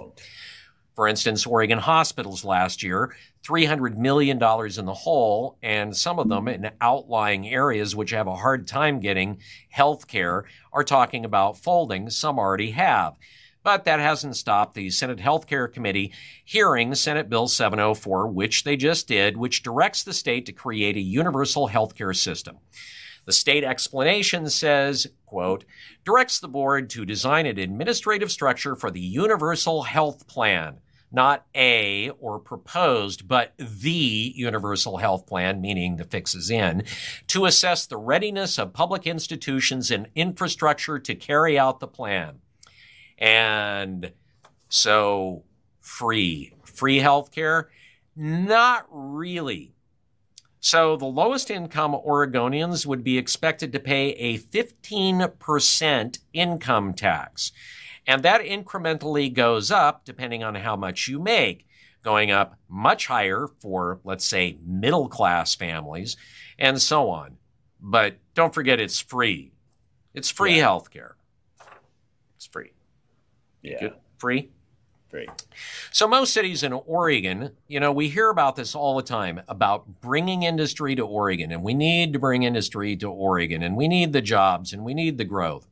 For 0.95 1.07
instance, 1.07 1.47
Oregon 1.47 1.79
hospitals 1.79 2.43
last 2.43 2.83
year, 2.83 3.15
$300 3.47 3.95
million 3.95 4.35
in 4.37 4.85
the 4.85 4.93
hole, 4.93 5.57
and 5.63 5.95
some 5.95 6.19
of 6.19 6.27
them 6.27 6.49
in 6.49 6.71
outlying 6.81 7.47
areas 7.47 7.95
which 7.95 8.11
have 8.11 8.27
a 8.27 8.35
hard 8.35 8.67
time 8.67 8.99
getting 8.99 9.37
health 9.69 10.09
care 10.09 10.43
are 10.73 10.83
talking 10.83 11.23
about 11.23 11.57
folding. 11.57 12.09
Some 12.09 12.37
already 12.37 12.71
have. 12.71 13.15
But 13.61 13.83
that 13.83 13.99
hasn't 13.99 14.37
stopped 14.37 14.73
the 14.73 14.89
Senate 14.89 15.19
Health 15.19 15.45
Care 15.45 15.67
Committee 15.67 16.13
hearing 16.43 16.95
Senate 16.95 17.29
Bill 17.29 17.47
704, 17.47 18.27
which 18.27 18.63
they 18.63 18.77
just 18.77 19.07
did, 19.07 19.37
which 19.37 19.63
directs 19.63 20.03
the 20.03 20.13
state 20.13 20.45
to 20.45 20.53
create 20.53 20.95
a 20.95 21.01
universal 21.01 21.67
health 21.67 21.95
care 21.95 22.13
system. 22.13 22.57
The 23.25 23.33
state 23.33 23.63
explanation 23.63 24.49
says, 24.49 25.07
quote, 25.25 25.65
directs 26.05 26.39
the 26.39 26.47
board 26.47 26.89
to 26.91 27.05
design 27.05 27.45
an 27.45 27.59
administrative 27.59 28.31
structure 28.31 28.75
for 28.75 28.89
the 28.89 29.01
universal 29.01 29.83
health 29.83 30.25
plan 30.27 30.79
not 31.11 31.45
a 31.55 32.09
or 32.19 32.39
proposed, 32.39 33.27
but 33.27 33.53
the 33.57 34.33
universal 34.35 34.97
health 34.97 35.25
plan, 35.25 35.61
meaning 35.61 35.95
the 35.95 36.03
fix 36.03 36.35
is 36.35 36.49
in, 36.49 36.83
to 37.27 37.45
assess 37.45 37.85
the 37.85 37.97
readiness 37.97 38.59
of 38.59 38.73
public 38.73 39.07
institutions 39.07 39.89
and 39.89 40.07
infrastructure 40.15 40.99
to 40.99 41.15
carry 41.15 41.57
out 41.57 41.79
the 41.79 41.87
plan. 41.87 42.39
And 43.19 44.13
so 44.69 45.43
free, 45.79 46.53
free 46.63 46.99
healthcare? 46.99 47.65
Not 48.15 48.87
really. 48.89 49.75
So 50.61 50.97
the 50.97 51.05
lowest 51.05 51.49
income 51.49 51.93
Oregonians 51.93 52.85
would 52.85 53.03
be 53.03 53.17
expected 53.17 53.71
to 53.71 53.79
pay 53.79 54.09
a 54.11 54.37
15% 54.37 56.19
income 56.33 56.93
tax. 56.93 57.51
And 58.05 58.23
that 58.23 58.41
incrementally 58.41 59.33
goes 59.33 59.71
up 59.71 60.03
depending 60.03 60.43
on 60.43 60.55
how 60.55 60.75
much 60.75 61.07
you 61.07 61.19
make, 61.19 61.65
going 62.03 62.31
up 62.31 62.57
much 62.67 63.07
higher 63.07 63.47
for, 63.61 64.01
let's 64.03 64.25
say, 64.25 64.57
middle 64.65 65.07
class 65.07 65.55
families, 65.55 66.17
and 66.57 66.81
so 66.81 67.09
on. 67.09 67.37
But 67.79 68.17
don't 68.33 68.53
forget 68.53 68.79
it's 68.79 68.99
free. 68.99 69.53
It's 70.13 70.29
free 70.29 70.57
yeah. 70.57 70.63
health 70.63 70.89
care. 70.89 71.15
It's 71.15 71.17
free. 71.17 71.18
Yeah. 73.61 73.79
Good. 73.79 73.93
Free? 74.17 74.49
Free. 75.09 75.27
So 75.91 76.07
most 76.07 76.33
cities 76.33 76.61
in 76.61 76.71
Oregon, 76.71 77.51
you 77.67 77.79
know, 77.79 77.91
we 77.91 78.09
hear 78.09 78.29
about 78.29 78.55
this 78.55 78.75
all 78.75 78.95
the 78.95 79.03
time 79.03 79.41
about 79.47 80.01
bringing 80.01 80.43
industry 80.43 80.95
to 80.95 81.01
Oregon 81.01 81.51
and 81.51 81.63
we 81.63 81.73
need 81.73 82.13
to 82.13 82.19
bring 82.19 82.43
industry 82.43 82.95
to 82.97 83.09
Oregon 83.09 83.63
and 83.63 83.75
we 83.75 83.87
need 83.87 84.13
the 84.13 84.21
jobs 84.21 84.71
and 84.71 84.83
we 84.83 84.93
need 84.93 85.17
the 85.17 85.25
growth. 85.25 85.67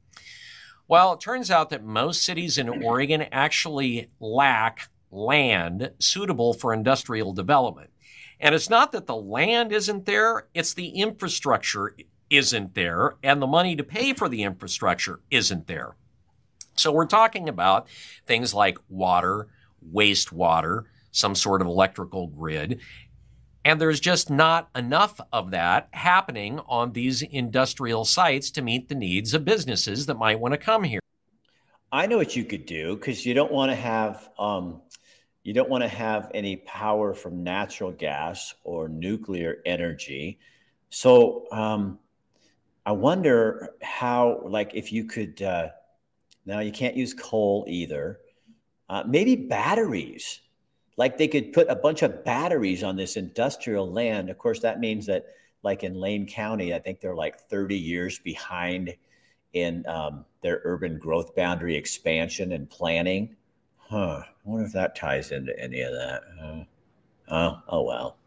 Well, 0.88 1.14
it 1.14 1.20
turns 1.20 1.52
out 1.52 1.70
that 1.70 1.84
most 1.84 2.24
cities 2.24 2.58
in 2.58 2.84
Oregon 2.84 3.26
actually 3.32 4.10
lack 4.20 4.90
land 5.12 5.92
suitable 6.00 6.54
for 6.54 6.74
industrial 6.74 7.34
development. 7.34 7.92
And 8.40 8.56
it's 8.56 8.70
not 8.70 8.92
that 8.92 9.06
the 9.06 9.16
land 9.16 9.72
isn't 9.72 10.06
there, 10.06 10.48
it's 10.54 10.74
the 10.74 10.90
infrastructure 10.90 11.96
isn't 12.30 12.76
there, 12.76 13.16
and 13.24 13.42
the 13.42 13.48
money 13.48 13.76
to 13.76 13.84
pay 13.84 14.14
for 14.14 14.30
the 14.30 14.44
infrastructure 14.44 15.20
isn't 15.32 15.68
there. 15.68 15.96
So 16.78 16.92
we're 16.92 17.08
talking 17.08 17.50
about 17.50 17.88
things 18.26 18.54
like 18.54 18.78
water, 18.88 19.48
wastewater, 19.92 20.84
some 21.12 21.34
sort 21.34 21.62
of 21.62 21.68
electrical 21.68 22.28
grid, 22.28 22.80
and 23.66 23.82
there's 23.82 24.00
just 24.00 24.30
not 24.30 24.70
enough 24.76 25.20
of 25.34 25.52
that 25.52 25.90
happening 25.92 26.60
on 26.68 26.94
these 26.94 27.22
industrial 27.22 28.06
sites 28.06 28.52
to 28.52 28.62
meet 28.62 28.88
the 28.88 28.96
needs 28.96 29.34
of 29.34 29.44
businesses 29.44 30.06
that 30.06 30.18
might 30.18 30.40
want 30.40 30.54
to 30.54 30.58
come 30.58 30.84
here. 30.84 31.02
I 31.92 32.06
know 32.06 32.18
what 32.18 32.36
you 32.36 32.46
could 32.46 32.66
do 32.66 32.96
because 32.96 33.26
you 33.26 33.34
don't 33.34 33.52
want 33.52 33.72
to 33.72 33.76
have 33.76 34.30
um, 34.38 34.82
you 35.44 35.54
don't 35.54 35.70
want 35.70 35.84
to 35.84 35.88
have 35.88 36.30
any 36.34 36.58
power 36.58 37.14
from 37.14 37.44
natural 37.44 37.92
gas 37.92 38.54
or 38.64 38.88
nuclear 38.88 39.58
energy. 39.66 40.40
So 40.90 41.48
um, 41.52 42.00
I 42.86 42.92
wonder 42.92 43.76
how, 43.82 44.44
like, 44.46 44.76
if 44.76 44.92
you 44.92 45.06
could. 45.06 45.42
Uh, 45.42 45.70
now 46.48 46.60
you 46.60 46.72
can't 46.72 46.96
use 46.96 47.14
coal 47.14 47.66
either. 47.68 48.20
Uh, 48.90 49.04
maybe 49.06 49.36
batteries 49.36 50.42
like 50.98 51.18
they 51.18 51.28
could 51.28 51.54
put 51.54 51.70
a 51.70 51.76
bunch 51.76 52.02
of 52.02 52.26
batteries 52.26 52.84
on 52.84 52.96
this 52.96 53.16
industrial 53.16 53.90
land. 53.90 54.30
Of 54.30 54.38
course, 54.38 54.60
that 54.62 54.80
means 54.80 55.06
that, 55.06 55.28
like 55.64 55.84
in 55.84 55.94
Lane 55.94 56.28
County, 56.28 56.74
I 56.74 56.80
think 56.80 57.00
they're 57.00 57.16
like 57.16 57.40
30 57.40 57.78
years 57.78 58.20
behind 58.20 58.96
in 59.54 59.86
um, 59.88 60.26
their 60.42 60.62
urban 60.66 60.98
growth 60.98 61.36
boundary 61.36 61.76
expansion 61.76 62.52
and 62.52 62.70
planning. 62.70 63.36
Huh. 63.78 64.24
I 64.26 64.30
wonder 64.44 64.66
if 64.66 64.74
that 64.74 64.96
ties 64.96 65.32
into 65.32 65.58
any 65.60 65.82
of 65.82 65.94
that. 65.94 66.24
Huh? 66.40 66.64
Oh, 67.30 67.62
oh 67.70 67.82
well. 67.84 68.18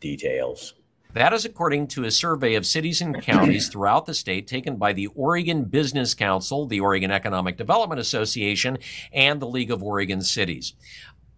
Details. 0.00 0.74
That 1.14 1.32
is 1.32 1.44
according 1.44 1.86
to 1.88 2.02
a 2.02 2.10
survey 2.10 2.56
of 2.56 2.66
cities 2.66 3.00
and 3.00 3.22
counties 3.22 3.68
throughout 3.68 4.04
the 4.04 4.14
state 4.14 4.48
taken 4.48 4.74
by 4.74 4.92
the 4.92 5.06
Oregon 5.14 5.62
Business 5.62 6.12
Council, 6.12 6.66
the 6.66 6.80
Oregon 6.80 7.12
Economic 7.12 7.56
Development 7.56 8.00
Association, 8.00 8.78
and 9.12 9.40
the 9.40 9.46
League 9.46 9.70
of 9.70 9.80
Oregon 9.80 10.22
Cities. 10.22 10.72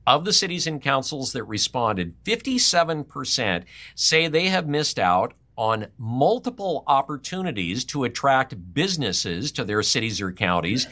Of 0.06 0.24
the 0.24 0.32
cities 0.32 0.66
and 0.66 0.80
councils 0.80 1.34
that 1.34 1.44
responded, 1.44 2.14
57% 2.24 3.64
say 3.94 4.28
they 4.28 4.48
have 4.48 4.66
missed 4.66 4.98
out 4.98 5.34
on 5.58 5.88
multiple 5.98 6.82
opportunities 6.86 7.84
to 7.84 8.04
attract 8.04 8.72
businesses 8.72 9.52
to 9.52 9.62
their 9.62 9.82
cities 9.82 10.22
or 10.22 10.32
counties 10.32 10.88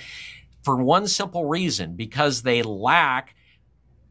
for 0.62 0.76
one 0.76 1.08
simple 1.08 1.46
reason 1.46 1.96
because 1.96 2.42
they 2.42 2.62
lack 2.62 3.34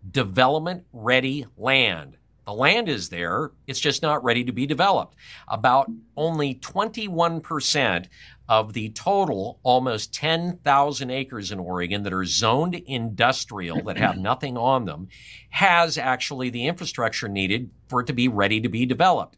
development 0.09 0.85
ready 0.91 1.45
land. 1.57 2.17
The 2.45 2.53
land 2.53 2.89
is 2.89 3.09
there, 3.09 3.51
it's 3.67 3.79
just 3.79 4.01
not 4.01 4.23
ready 4.23 4.43
to 4.43 4.51
be 4.51 4.65
developed. 4.65 5.15
About 5.47 5.89
only 6.17 6.55
21% 6.55 8.07
of 8.49 8.73
the 8.73 8.89
total 8.89 9.59
almost 9.63 10.13
10,000 10.13 11.09
acres 11.09 11.51
in 11.51 11.59
Oregon 11.59 12.03
that 12.03 12.13
are 12.13 12.25
zoned 12.25 12.75
industrial 12.75 13.81
that 13.83 13.97
have 13.97 14.17
nothing 14.19 14.57
on 14.57 14.85
them 14.85 15.07
has 15.51 15.97
actually 15.97 16.49
the 16.49 16.67
infrastructure 16.67 17.29
needed 17.29 17.71
for 17.87 18.01
it 18.01 18.07
to 18.07 18.13
be 18.13 18.27
ready 18.27 18.59
to 18.59 18.69
be 18.69 18.85
developed. 18.85 19.37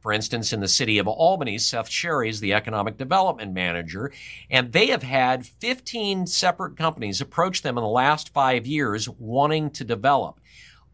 For 0.00 0.12
instance, 0.12 0.52
in 0.52 0.60
the 0.60 0.68
city 0.68 0.98
of 0.98 1.08
Albany, 1.08 1.58
Seth 1.58 1.88
Sherry 1.88 2.28
is 2.28 2.38
the 2.40 2.54
economic 2.54 2.96
development 2.96 3.52
manager, 3.52 4.12
and 4.48 4.72
they 4.72 4.86
have 4.86 5.02
had 5.02 5.44
15 5.44 6.28
separate 6.28 6.76
companies 6.76 7.20
approach 7.20 7.62
them 7.62 7.76
in 7.76 7.82
the 7.82 7.88
last 7.88 8.32
five 8.32 8.66
years 8.66 9.08
wanting 9.08 9.68
to 9.70 9.84
develop. 9.84 10.40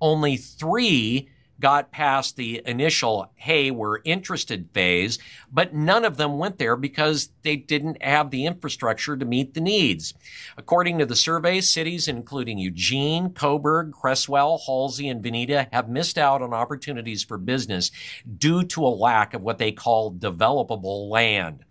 Only 0.01 0.39
three 0.39 1.29
got 1.61 1.93
past 1.93 2.37
the 2.37 2.63
initial, 2.67 3.31
hey, 3.37 3.71
we're 3.71 4.01
interested 4.05 4.69
phase, 4.73 5.19
but 5.51 5.75
none 5.75 6.05
of 6.05 6.17
them 6.17 6.39
went 6.39 6.59
there 6.59 6.77
because 6.77 7.31
they 7.43 7.57
didn't 7.57 8.03
have 8.03 8.31
the 8.31 8.47
infrastructure 8.47 9.17
to 9.17 9.25
meet 9.25 9.55
the 9.55 9.61
needs. 9.61 10.15
According 10.57 10.99
to 10.99 11.07
the 11.07 11.17
survey, 11.17 11.61
cities 11.61 12.09
including 12.09 12.59
Eugene, 12.59 13.31
Coburg, 13.31 13.93
Creswell, 13.93 14.63
Halsey, 14.67 15.09
and 15.09 15.23
Veneta 15.23 15.69
have 15.73 15.89
missed 15.89 16.19
out 16.19 16.43
on 16.43 16.53
opportunities 16.53 17.23
for 17.23 17.39
business 17.39 17.91
due 18.39 18.65
to 18.65 18.87
a 18.87 18.89
lack 18.89 19.35
of 19.35 19.43
what 19.43 19.59
they 19.59 19.73
call 19.73 20.13
developable 20.13 21.09
land. 21.09 21.65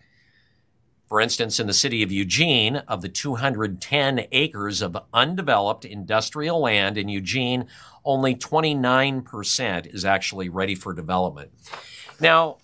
For 1.12 1.19
instance, 1.19 1.60
in 1.60 1.67
the 1.67 1.74
city 1.74 2.04
of 2.04 2.12
Eugene, 2.13 2.78
of 2.88 3.02
the 3.02 3.10
210 3.10 4.28
acres 4.32 4.82
of 4.82 4.95
undeveloped 5.13 5.84
industrial 5.84 6.62
land 6.62 6.97
in 6.97 7.10
Eugene, 7.10 7.67
only 8.06 8.34
29% 8.34 9.93
is 9.93 10.06
actually 10.06 10.47
ready 10.47 10.74
for 10.74 10.93
development. 10.93 11.52
Now, 12.21 12.60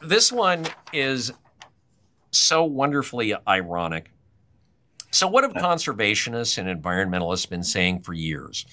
this 0.00 0.32
one 0.32 0.64
is 0.94 1.30
so 2.30 2.64
wonderfully 2.64 3.34
ironic. 3.46 4.12
So, 5.10 5.28
what 5.28 5.44
have 5.44 5.52
conservationists 5.52 6.56
and 6.56 6.82
environmentalists 6.82 7.50
been 7.50 7.62
saying 7.62 8.00
for 8.00 8.14
years? 8.14 8.64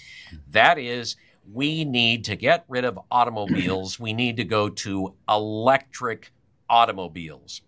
That 0.50 0.80
is, 0.80 1.18
we 1.52 1.84
need 1.84 2.24
to 2.24 2.38
get 2.38 2.64
rid 2.70 2.86
of 2.86 2.98
automobiles. 3.12 4.00
We 4.00 4.14
need 4.14 4.38
to 4.38 4.46
go 4.46 4.70
to 4.70 5.16
electric 5.28 6.32
automobiles. 6.70 7.60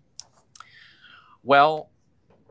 Well, 1.47 1.91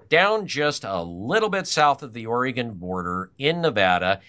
down 0.09 0.47
just 0.47 0.83
a 0.83 1.03
little 1.03 1.51
bit 1.51 1.67
south 1.67 2.03
of 2.03 2.15
the 2.15 2.25
Oregon 2.25 2.73
border 2.77 3.31
in 3.37 3.61
Nevada, 3.61 4.23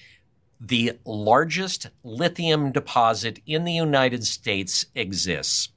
the 0.60 1.00
largest 1.06 1.90
lithium 2.04 2.74
deposit 2.74 3.40
in 3.46 3.64
the 3.64 3.72
United 3.72 4.28
States 4.28 4.88
exists. 4.94 5.70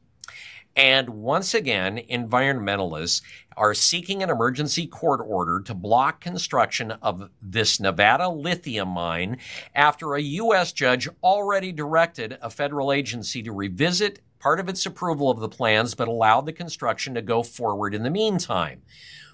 And 0.75 1.11
once 1.11 1.55
again, 1.55 2.01
environmentalists 2.11 3.23
are 3.57 3.75
seeking 3.75 4.25
an 4.25 4.31
emergency 4.31 4.89
court 4.89 5.21
order 5.25 5.61
to 5.61 5.73
block 5.73 6.21
construction 6.21 6.91
of 6.91 7.31
this 7.41 7.79
Nevada 7.79 8.29
lithium 8.29 8.89
mine 8.89 9.37
after 9.73 10.15
a 10.15 10.21
U.S. 10.21 10.73
judge 10.73 11.09
already 11.23 11.71
directed 11.71 12.39
a 12.43 12.51
federal 12.51 12.91
agency 12.91 13.41
to 13.45 13.53
revisit 13.53 14.19
part 14.41 14.59
of 14.59 14.69
its 14.69 14.85
approval 14.85 15.31
of 15.31 15.39
the 15.39 15.49
plans 15.49 15.95
but 15.95 16.09
allowed 16.09 16.47
the 16.47 16.53
construction 16.53 17.15
to 17.15 17.23
go 17.23 17.43
forward 17.45 17.95
in 17.95 18.03
the 18.03 18.11
meantime. 18.11 18.83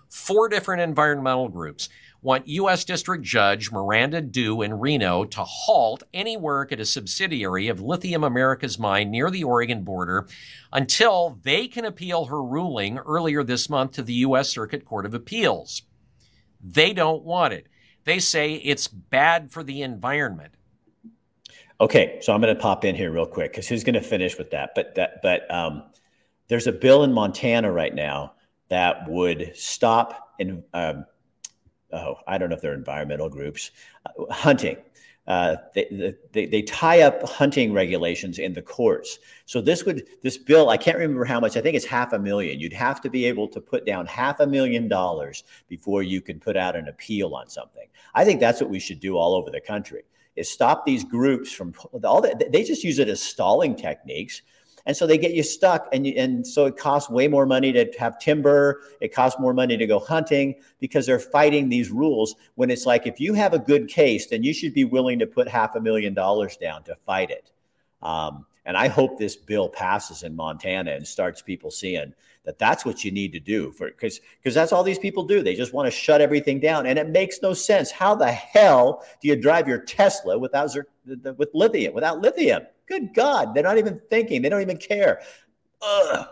Four 0.09 0.49
different 0.49 0.83
environmental 0.83 1.49
groups 1.49 1.89
want 2.23 2.49
U.S. 2.49 2.85
District 2.85 3.23
Judge 3.23 3.71
Miranda 3.71 4.21
Du 4.21 4.61
in 4.61 4.81
Reno 4.81 5.25
to 5.25 5.45
halt 5.45 6.03
any 6.13 6.37
work 6.37 6.73
at 6.73 6.81
a 6.81 6.85
subsidiary 6.85 7.69
of 7.69 7.81
Lithium 7.81 8.25
Americas 8.25 8.79
mine 8.81 9.11
near 9.11 9.31
the 9.31 9.45
Oregon 9.45 9.85
border 9.85 10.27
until 10.73 11.39
they 11.43 11.69
can 11.69 11.85
appeal 11.85 12.25
her 12.25 12.43
ruling 12.43 12.99
earlier 12.99 13.45
this 13.45 13.71
month 13.71 13.93
to 13.93 14.03
the 14.03 14.15
U.S. 14.15 14.51
Circuit 14.51 14.85
Court 14.85 15.07
of 15.07 15.15
Appeals. 15.15 15.83
They 16.61 16.93
don't 16.93 17.23
want 17.23 17.55
it. 17.55 17.69
They 18.03 18.19
say 18.19 18.55
it's 18.55 18.89
bad 18.89 19.53
for 19.53 19.63
the 19.63 19.83
environment. 19.83 20.56
Okay, 21.79 22.19
so 22.23 22.33
I'm 22.33 22.41
going 22.41 22.55
to 22.55 22.61
pop 22.61 22.87
in 22.87 22.95
here 22.95 23.11
real 23.11 23.27
quick 23.27 23.53
because 23.53 23.69
who's 23.69 23.85
going 23.85 23.95
to 23.95 24.01
finish 24.01 24.39
with 24.39 24.51
that? 24.53 24.71
But 24.75 24.95
that, 24.95 25.21
but 25.23 25.51
um, 25.53 25.85
there's 26.49 26.67
a 26.67 26.73
bill 26.73 27.05
in 27.05 27.13
Montana 27.13 27.71
right 27.71 27.95
now 27.95 28.33
that 28.69 29.07
would 29.09 29.53
stop 29.55 30.33
in, 30.39 30.65
um, 30.73 31.05
oh, 31.93 32.17
I 32.27 32.39
don't 32.39 32.49
know 32.49 32.57
if 32.57 32.63
they're 32.63 32.73
environmental 32.73 33.29
groups, 33.29 33.73
uh, 34.07 34.33
hunting. 34.33 34.79
Uh, 35.27 35.57
they, 35.75 36.15
they, 36.33 36.47
they 36.47 36.63
tie 36.63 37.03
up 37.03 37.29
hunting 37.29 37.75
regulations 37.75 38.39
in 38.39 38.55
the 38.55 38.63
courts. 38.63 39.19
So 39.45 39.61
this 39.61 39.85
would 39.85 40.07
this 40.23 40.39
bill, 40.39 40.71
I 40.71 40.77
can't 40.77 40.97
remember 40.97 41.25
how 41.25 41.41
much. 41.41 41.57
I 41.57 41.61
think 41.61 41.75
it's 41.75 41.85
half 41.85 42.13
a 42.13 42.19
million. 42.19 42.61
You'd 42.61 42.73
have 42.73 43.01
to 43.03 43.11
be 43.11 43.27
able 43.27 43.49
to 43.49 43.61
put 43.61 43.85
down 43.85 44.07
half 44.07 44.41
a 44.41 44.47
million 44.47 44.89
dollars 44.89 45.43
before 45.69 46.03
you 46.05 46.23
can 46.23 46.39
put 46.39 46.57
out 46.57 46.77
an 46.77 46.89
appeal 46.89 47.35
on 47.35 47.49
something. 47.49 47.89
I 48.15 48.25
think 48.25 48.39
that's 48.41 48.61
what 48.61 48.71
we 48.71 48.79
should 48.79 49.01
do 49.01 49.17
all 49.17 49.35
over 49.35 49.51
the 49.51 49.61
country. 49.61 50.05
Is 50.37 50.51
stop 50.51 50.85
these 50.85 51.03
groups 51.03 51.51
from 51.53 51.75
all 52.05 52.21
that. 52.21 52.53
they 52.53 52.63
just 52.63 52.85
use 52.85 52.99
it 52.99 53.09
as 53.09 53.23
stalling 53.23 53.75
techniques 53.75 54.43
and 54.87 54.97
so 54.97 55.07
they 55.07 55.19
get 55.19 55.35
you 55.35 55.43
stuck 55.43 55.89
and 55.93 56.07
you, 56.07 56.15
and 56.17 56.47
so 56.47 56.67
it 56.67 56.77
costs 56.77 57.11
way 57.11 57.27
more 57.29 57.45
money 57.45 57.73
to 57.73 57.91
have 57.99 58.19
timber 58.19 58.83
it 59.01 59.13
costs 59.13 59.39
more 59.39 59.53
money 59.53 59.77
to 59.77 59.87
go 59.87 59.99
hunting 59.99 60.55
because 60.81 61.07
they're 61.07 61.19
fighting 61.19 61.69
these 61.69 61.91
rules 61.91 62.37
when 62.55 62.71
it's 62.71 62.87
like 62.87 63.07
if 63.07 63.21
you 63.21 63.35
have 63.35 63.53
a 63.53 63.59
good 63.59 63.89
case 63.89 64.27
then 64.27 64.43
you 64.43 64.55
should 64.55 64.73
be 64.73 64.85
willing 64.85 65.19
to 65.19 65.27
put 65.27 65.49
half 65.49 65.75
a 65.75 65.81
million 65.81 66.15
dollars 66.15 66.57
down 66.57 66.83
to 66.85 66.95
fight 67.05 67.31
it 67.31 67.51
um, 68.03 68.47
and 68.65 68.77
i 68.77 68.89
hope 68.89 69.19
this 69.19 69.37
bill 69.37 69.69
passes 69.69 70.23
in 70.23 70.35
montana 70.35 70.93
and 70.93 71.07
starts 71.07 71.43
people 71.43 71.71
seeing 71.71 72.15
that 72.47 72.59
that's 72.59 72.87
what 72.87 73.05
you 73.05 73.11
need 73.11 73.33
to 73.33 73.41
do 73.41 73.71
for 73.73 73.89
because 73.89 74.21
because 74.39 74.55
that's 74.55 74.73
all 74.73 74.83
these 74.83 74.99
people 74.99 75.25
do 75.25 75.43
they 75.43 75.55
just 75.55 75.75
want 75.75 75.87
to 75.87 75.91
shut 75.91 76.23
everything 76.23 76.59
down 76.59 76.87
and 76.87 76.99
it 76.99 77.11
makes 77.11 77.43
no 77.43 77.53
sense 77.53 77.91
how 77.91 78.15
the 78.15 78.31
hell 78.33 79.05
do 79.21 79.29
you 79.29 79.37
drive 79.37 79.69
your 79.69 79.81
tesla 79.81 80.39
without 80.39 80.75
with 81.37 81.51
lithium 81.53 81.93
without 81.93 82.21
lithium 82.21 82.63
Good 82.87 83.15
God, 83.15 83.55
they're 83.55 83.65
not 83.65 83.79
even 83.79 84.01
thinking. 84.09 84.43
They 84.43 84.49
don't 84.49 84.63
even 84.63 84.79
care. 84.79 85.21
Ugh. 85.83 86.29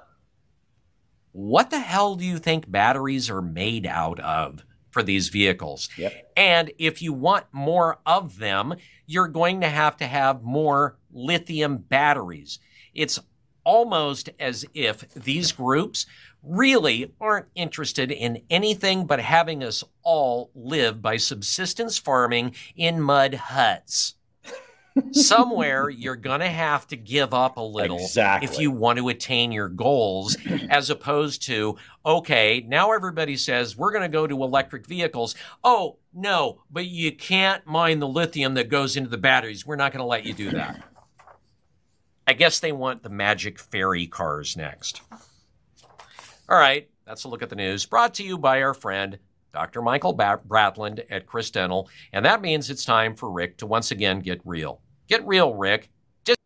What 1.32 1.70
the 1.70 1.80
hell 1.80 2.14
do 2.14 2.24
you 2.24 2.38
think 2.38 2.70
batteries 2.70 3.28
are 3.28 3.42
made 3.42 3.86
out 3.86 4.20
of 4.20 4.64
for 4.90 5.02
these 5.02 5.28
vehicles? 5.28 5.88
Yep. 5.98 6.32
And 6.36 6.72
if 6.78 7.02
you 7.02 7.12
want 7.12 7.46
more 7.50 7.98
of 8.06 8.38
them, 8.38 8.74
you're 9.06 9.28
going 9.28 9.60
to 9.62 9.68
have 9.68 9.96
to 9.96 10.06
have 10.06 10.42
more 10.42 10.96
lithium 11.12 11.78
batteries. 11.78 12.60
It's 12.94 13.18
almost 13.64 14.30
as 14.38 14.64
if 14.74 15.12
these 15.14 15.52
groups 15.52 16.06
really 16.42 17.12
aren't 17.20 17.46
interested 17.54 18.10
in 18.10 18.42
anything 18.50 19.06
but 19.06 19.20
having 19.20 19.62
us 19.64 19.82
all 20.02 20.50
live 20.54 21.00
by 21.00 21.16
subsistence 21.16 21.98
farming 21.98 22.54
in 22.76 23.00
mud 23.00 23.34
huts. 23.34 24.14
Somewhere 25.12 25.88
you're 25.88 26.14
going 26.14 26.40
to 26.40 26.48
have 26.48 26.86
to 26.88 26.96
give 26.96 27.34
up 27.34 27.56
a 27.56 27.62
little 27.62 27.98
exactly. 27.98 28.48
if 28.48 28.60
you 28.60 28.70
want 28.70 28.98
to 28.98 29.08
attain 29.08 29.50
your 29.50 29.68
goals 29.68 30.36
as 30.70 30.88
opposed 30.88 31.42
to 31.42 31.76
okay 32.06 32.64
now 32.68 32.92
everybody 32.92 33.36
says 33.36 33.76
we're 33.76 33.90
going 33.90 34.02
to 34.04 34.08
go 34.08 34.26
to 34.26 34.44
electric 34.44 34.86
vehicles. 34.86 35.34
Oh 35.64 35.96
no 36.12 36.60
but 36.70 36.86
you 36.86 37.10
can't 37.10 37.66
mine 37.66 37.98
the 37.98 38.06
lithium 38.06 38.54
that 38.54 38.68
goes 38.68 38.96
into 38.96 39.10
the 39.10 39.18
batteries. 39.18 39.66
We're 39.66 39.76
not 39.76 39.92
going 39.92 40.02
to 40.02 40.06
let 40.06 40.24
you 40.24 40.32
do 40.32 40.50
that 40.52 40.84
i 42.26 42.32
guess 42.32 42.60
they 42.60 42.72
want 42.72 43.02
the 43.02 43.08
magic 43.08 43.58
fairy 43.58 44.06
cars 44.06 44.56
next 44.56 45.02
all 46.48 46.58
right 46.58 46.88
that's 47.04 47.24
a 47.24 47.28
look 47.28 47.42
at 47.42 47.50
the 47.50 47.56
news 47.56 47.86
brought 47.86 48.14
to 48.14 48.22
you 48.22 48.38
by 48.38 48.62
our 48.62 48.74
friend 48.74 49.18
Dr. 49.54 49.82
Michael 49.82 50.16
Bratland 50.16 51.04
at 51.10 51.26
Chris 51.26 51.48
Dental, 51.48 51.88
and 52.12 52.24
that 52.24 52.42
means 52.42 52.68
it's 52.68 52.84
time 52.84 53.14
for 53.14 53.30
Rick 53.30 53.58
to 53.58 53.66
once 53.66 53.92
again 53.92 54.18
get 54.18 54.40
real. 54.44 54.80
Get 55.06 55.24
real, 55.24 55.54
Rick. 55.54 55.90
Just 56.24 56.40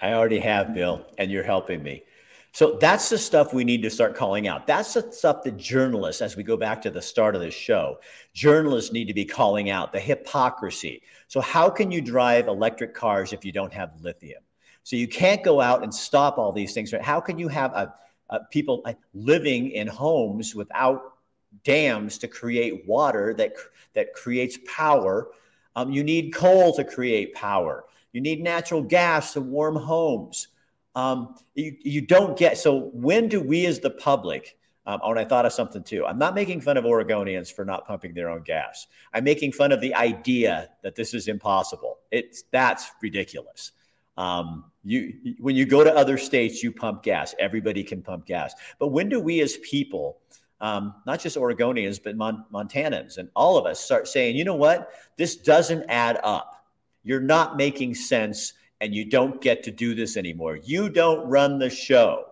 I 0.00 0.12
already 0.12 0.38
have, 0.38 0.72
Bill, 0.72 1.04
and 1.18 1.32
you're 1.32 1.42
helping 1.42 1.82
me. 1.82 2.04
So 2.52 2.78
that's 2.80 3.08
the 3.08 3.18
stuff 3.18 3.52
we 3.52 3.64
need 3.64 3.82
to 3.82 3.90
start 3.90 4.14
calling 4.14 4.48
out. 4.48 4.66
That's 4.66 4.94
the 4.94 5.12
stuff 5.12 5.42
that 5.44 5.56
journalists, 5.56 6.22
as 6.22 6.36
we 6.36 6.42
go 6.42 6.56
back 6.56 6.80
to 6.82 6.90
the 6.90 7.02
start 7.02 7.34
of 7.34 7.40
this 7.40 7.54
show, 7.54 7.98
journalists 8.34 8.92
need 8.92 9.06
to 9.06 9.14
be 9.14 9.24
calling 9.24 9.70
out 9.70 9.92
the 9.92 10.00
hypocrisy. 10.00 11.02
So, 11.26 11.40
how 11.40 11.68
can 11.68 11.90
you 11.90 12.00
drive 12.00 12.48
electric 12.48 12.94
cars 12.94 13.32
if 13.32 13.44
you 13.44 13.52
don't 13.52 13.72
have 13.72 14.00
lithium? 14.00 14.42
So, 14.88 14.96
you 14.96 15.08
can't 15.08 15.42
go 15.42 15.60
out 15.60 15.82
and 15.82 15.94
stop 15.94 16.38
all 16.38 16.52
these 16.52 16.72
things. 16.72 16.94
How 17.02 17.20
can 17.20 17.38
you 17.38 17.48
have 17.48 17.72
a, 17.72 17.94
a 18.30 18.40
people 18.50 18.84
living 19.14 19.70
in 19.72 19.86
homes 19.86 20.54
without 20.54 21.14
dams 21.64 22.18
to 22.18 22.28
create 22.28 22.86
water 22.86 23.34
that, 23.34 23.52
that 23.94 24.14
creates 24.14 24.58
power 24.66 25.28
um, 25.78 25.92
you 25.92 26.02
need 26.02 26.34
coal 26.34 26.74
to 26.74 26.82
create 26.82 27.34
power. 27.34 27.84
You 28.12 28.20
need 28.20 28.42
natural 28.42 28.82
gas 28.82 29.34
to 29.34 29.40
warm 29.40 29.76
homes. 29.76 30.48
Um, 30.96 31.36
you, 31.54 31.76
you 31.82 32.00
don't 32.00 32.36
get 32.36 32.58
so 32.58 32.90
when 32.92 33.28
do 33.28 33.40
we 33.40 33.64
as 33.66 33.78
the 33.78 33.90
public 33.90 34.56
um, 34.86 35.00
oh, 35.04 35.10
and 35.10 35.20
I 35.20 35.24
thought 35.24 35.44
of 35.44 35.52
something 35.52 35.82
too. 35.84 36.06
I'm 36.06 36.18
not 36.18 36.34
making 36.34 36.62
fun 36.62 36.78
of 36.78 36.84
Oregonians 36.84 37.52
for 37.52 37.64
not 37.64 37.86
pumping 37.86 38.14
their 38.14 38.30
own 38.30 38.42
gas. 38.42 38.86
I'm 39.12 39.22
making 39.22 39.52
fun 39.52 39.70
of 39.70 39.82
the 39.82 39.94
idea 39.94 40.70
that 40.82 40.96
this 40.96 41.12
is 41.12 41.28
impossible. 41.28 41.98
It's 42.10 42.44
that's 42.50 42.90
ridiculous. 43.02 43.72
Um, 44.16 44.64
you 44.88 45.36
when 45.38 45.56
you 45.56 45.66
go 45.66 45.84
to 45.84 45.94
other 45.94 46.18
states, 46.18 46.62
you 46.62 46.72
pump 46.72 47.02
gas. 47.02 47.34
Everybody 47.38 47.84
can 47.84 48.02
pump 48.02 48.26
gas. 48.26 48.54
But 48.78 48.88
when 48.88 49.08
do 49.08 49.20
we 49.20 49.40
as 49.40 49.56
people 49.58 50.18
um, 50.60 50.94
not 51.06 51.20
just 51.20 51.36
Oregonians, 51.36 52.02
but 52.02 52.16
Mon- 52.16 52.44
Montanans 52.52 53.18
and 53.18 53.28
all 53.36 53.56
of 53.56 53.66
us 53.66 53.78
start 53.80 54.08
saying, 54.08 54.36
you 54.36 54.44
know 54.44 54.54
what? 54.56 54.90
This 55.16 55.36
doesn't 55.36 55.84
add 55.88 56.18
up. 56.24 56.64
You're 57.04 57.20
not 57.20 57.56
making 57.56 57.94
sense 57.94 58.54
and 58.80 58.94
you 58.94 59.04
don't 59.04 59.40
get 59.40 59.62
to 59.64 59.70
do 59.70 59.94
this 59.94 60.16
anymore. 60.16 60.56
You 60.56 60.88
don't 60.88 61.28
run 61.28 61.58
the 61.58 61.70
show. 61.70 62.24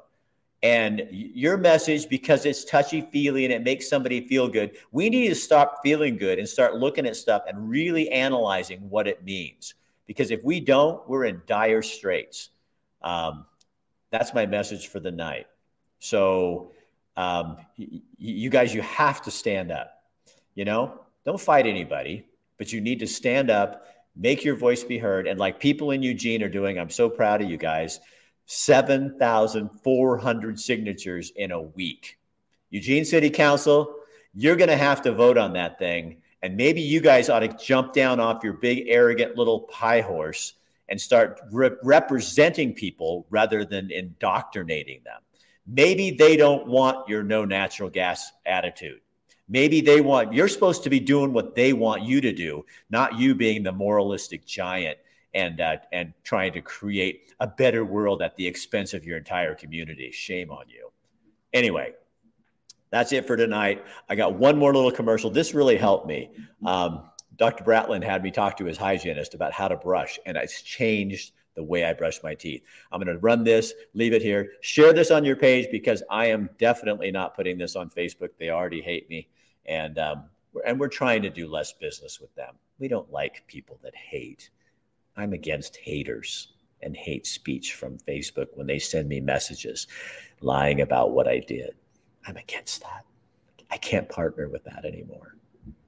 And 0.63 1.07
your 1.11 1.57
message, 1.57 2.09
because 2.09 2.47
it's 2.47 2.65
touchy 2.65 3.03
feely 3.13 3.45
and 3.45 3.53
it 3.53 3.63
makes 3.63 3.89
somebody 3.89 4.27
feel 4.27 4.49
good, 4.49 4.77
we 4.91 5.09
need 5.09 5.29
to 5.29 5.35
stop 5.35 5.81
feeling 5.83 6.17
good 6.17 6.39
and 6.39 6.49
start 6.49 6.77
looking 6.77 7.07
at 7.07 7.15
stuff 7.15 7.43
and 7.47 7.69
really 7.69 8.11
analyzing 8.11 8.81
what 8.91 9.07
it 9.07 9.23
means. 9.25 9.75
Because 10.07 10.31
if 10.31 10.45
we 10.45 10.61
don't, 10.61 11.07
we're 11.09 11.25
in 11.25 11.43
dire 11.47 11.83
straits. 11.83 12.51
Um, 13.03 13.47
that's 14.11 14.35
my 14.35 14.47
message 14.47 14.89
for 14.89 15.01
the 15.01 15.11
night. 15.11 15.47
So, 15.99 16.73
um, 17.17 17.57
y- 17.79 18.03
you 18.19 18.51
guys, 18.51 18.75
you 18.75 18.83
have 18.83 19.23
to 19.23 19.31
stand 19.31 19.73
up. 19.73 20.03
You 20.55 20.65
know, 20.65 21.01
don't 21.25 21.41
fight 21.41 21.67
anybody, 21.67 22.27
but 22.59 22.73
you 22.73 22.81
need 22.81 23.01
to 23.01 23.07
stand 23.07 23.51
up, 23.51 23.87
make 24.15 24.45
your 24.45 24.57
voice 24.57 24.85
be 24.85 24.99
heard. 24.99 25.27
And 25.27 25.39
like 25.39 25.61
people 25.61 25.91
in 25.91 26.03
Eugene 26.03 26.43
are 26.43 26.49
doing, 26.49 26.79
I'm 26.79 26.91
so 26.91 27.11
proud 27.11 27.43
of 27.43 27.51
you 27.51 27.57
guys 27.57 28.01
7,400 28.47 30.61
signatures 30.61 31.33
in 31.35 31.51
a 31.51 31.61
week. 31.61 32.19
Eugene 32.71 33.05
City 33.05 33.29
Council, 33.29 33.97
you're 34.35 34.57
going 34.57 34.71
to 34.71 34.77
have 34.77 35.03
to 35.03 35.13
vote 35.13 35.37
on 35.37 35.53
that 35.55 35.79
thing. 35.79 36.23
And 36.43 36.57
maybe 36.57 36.81
you 36.81 37.01
guys 37.01 37.29
ought 37.29 37.41
to 37.41 37.49
jump 37.49 37.93
down 37.93 38.21
off 38.21 38.45
your 38.45 38.53
big, 38.55 38.85
arrogant 38.89 39.37
little 39.37 39.61
pie 39.61 40.01
horse 40.01 40.55
and 40.89 41.01
start 41.01 41.41
re- 41.51 41.71
representing 41.83 42.75
people 42.75 43.27
rather 43.31 43.65
than 43.65 43.91
indoctrinating 43.91 45.01
them. 45.05 45.21
Maybe 45.67 46.13
they 46.13 46.37
don't 46.37 46.67
want 46.67 47.09
your 47.09 47.23
no 47.23 47.45
natural 47.45 47.91
gas 47.91 48.31
attitude. 48.45 49.01
Maybe 49.49 49.81
they 49.81 50.01
want, 50.01 50.33
you're 50.33 50.49
supposed 50.49 50.83
to 50.85 50.91
be 50.91 51.01
doing 51.01 51.33
what 51.33 51.55
they 51.55 51.73
want 51.73 52.03
you 52.03 52.21
to 52.21 52.33
do, 52.33 52.65
not 52.91 53.19
you 53.19 53.35
being 53.35 53.63
the 53.63 53.73
moralistic 53.73 54.45
giant 54.45 54.99
and, 55.35 55.61
uh, 55.61 55.77
and 55.93 56.13
trying 56.25 56.53
to 56.53 56.61
create 56.61 57.33
a 57.41 57.47
better 57.47 57.85
world 57.85 58.23
at 58.23 58.37
the 58.37 58.47
expense 58.47 58.95
of 58.95 59.05
your 59.05 59.19
entire 59.19 59.55
community. 59.55 60.11
Shame 60.11 60.51
on 60.51 60.69
you. 60.69 60.91
Anyway, 61.53 61.93
that's 62.91 63.13
it 63.13 63.27
for 63.27 63.37
tonight. 63.37 63.85
I 64.09 64.15
got 64.15 64.35
one 64.35 64.57
more 64.57 64.75
little 64.75 64.91
commercial. 64.91 65.31
This 65.31 65.55
really 65.55 65.77
helped 65.77 66.07
me. 66.07 66.31
Um, 66.65 67.11
Dr. 67.37 67.65
Bratlin 67.65 68.03
had 68.03 68.23
me 68.23 68.31
talk 68.31 68.57
to 68.57 68.65
his 68.65 68.79
hygienist 68.79 69.35
about 69.35 69.53
how 69.53 69.69
to 69.69 69.77
brush, 69.77 70.19
and 70.25 70.37
it's 70.37 70.63
changed 70.63 71.33
the 71.55 71.63
way 71.63 71.85
I 71.85 71.93
brush 71.93 72.23
my 72.23 72.35
teeth. 72.35 72.63
I'm 72.93 73.01
going 73.03 73.15
to 73.15 73.21
run 73.21 73.45
this, 73.45 73.75
leave 73.95 74.13
it 74.13 74.23
here, 74.23 74.53
share 74.61 74.93
this 74.93 75.11
on 75.11 75.25
your 75.25 75.37
page 75.37 75.69
because 75.71 76.03
I 76.11 76.27
am 76.27 76.51
definitely 76.59 77.11
not 77.11 77.35
putting 77.35 77.59
this 77.59 77.77
on 77.77 77.91
Facebook. 77.91 78.31
They 78.39 78.51
already 78.51 78.81
hate 78.81 79.09
me, 79.11 79.29
and 79.65 79.99
um, 79.99 80.25
and 80.65 80.79
we're 80.79 80.89
trying 80.89 81.23
to 81.23 81.31
do 81.31 81.49
less 81.49 81.73
business 81.73 82.21
with 82.21 82.35
them. 82.35 82.55
We 82.79 82.89
don't 82.89 83.11
like 83.11 83.45
people 83.47 83.79
that 83.83 83.95
hate. 83.95 84.51
I'm 85.17 85.33
against 85.33 85.77
haters 85.77 86.53
and 86.83 86.97
hate 86.97 87.27
speech 87.27 87.75
from 87.75 87.99
Facebook 87.99 88.49
when 88.55 88.67
they 88.67 88.79
send 88.79 89.09
me 89.09 89.21
messages 89.21 89.87
lying 90.41 90.83
about 90.83 91.13
what 91.13 91.27
I 91.27 91.41
did. 91.41 91.75
I'm 92.27 92.37
against 92.37 92.83
that. 92.83 93.05
I 93.71 93.77
can't 93.77 94.09
partner 94.09 94.49
with 94.49 94.65
that 94.65 94.85
anymore. 94.85 95.37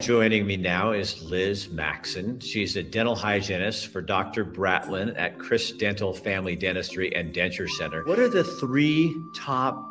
Joining 0.01 0.47
me 0.47 0.57
now 0.57 0.93
is 0.93 1.23
Liz 1.23 1.69
Maxon. 1.69 2.41
She's 2.41 2.77
a 2.77 2.83
dental 2.83 3.15
hygienist 3.15 3.89
for 3.89 4.01
Dr. 4.01 4.45
Bratlin 4.45 5.17
at 5.19 5.39
Chris 5.39 5.73
Dental 5.73 6.13
Family 6.13 6.57
Dentistry 6.57 7.15
and 7.15 7.35
Denture 7.35 7.69
Center. 7.69 8.05
What 8.05 8.19
are 8.19 8.29
the 8.29 8.45
three 8.45 9.15
top 9.37 9.85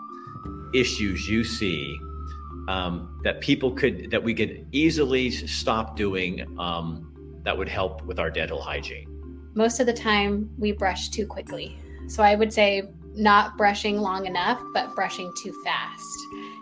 issues 0.74 1.28
you 1.28 1.44
see 1.44 1.98
um, 2.68 3.20
that 3.24 3.42
people 3.42 3.72
could 3.72 4.12
that 4.12 4.24
we 4.24 4.34
could 4.34 4.66
easily 4.72 5.30
stop 5.32 5.96
doing 5.96 6.46
um, 6.60 7.40
that 7.44 7.58
would 7.58 7.70
help 7.70 8.04
with 8.04 8.20
our 8.20 8.30
dental 8.30 8.62
hygiene? 8.62 9.08
Most 9.54 9.80
of 9.80 9.86
the 9.86 9.94
time, 9.94 10.50
we 10.58 10.72
brush 10.72 11.10
too 11.10 11.26
quickly. 11.26 11.78
So 12.08 12.24
I 12.24 12.36
would 12.36 12.54
say 12.54 12.90
not 13.18 13.58
brushing 13.58 13.98
long 13.98 14.26
enough, 14.26 14.62
but 14.74 14.96
brushing 14.96 15.32
too 15.42 15.54
fast 15.64 16.18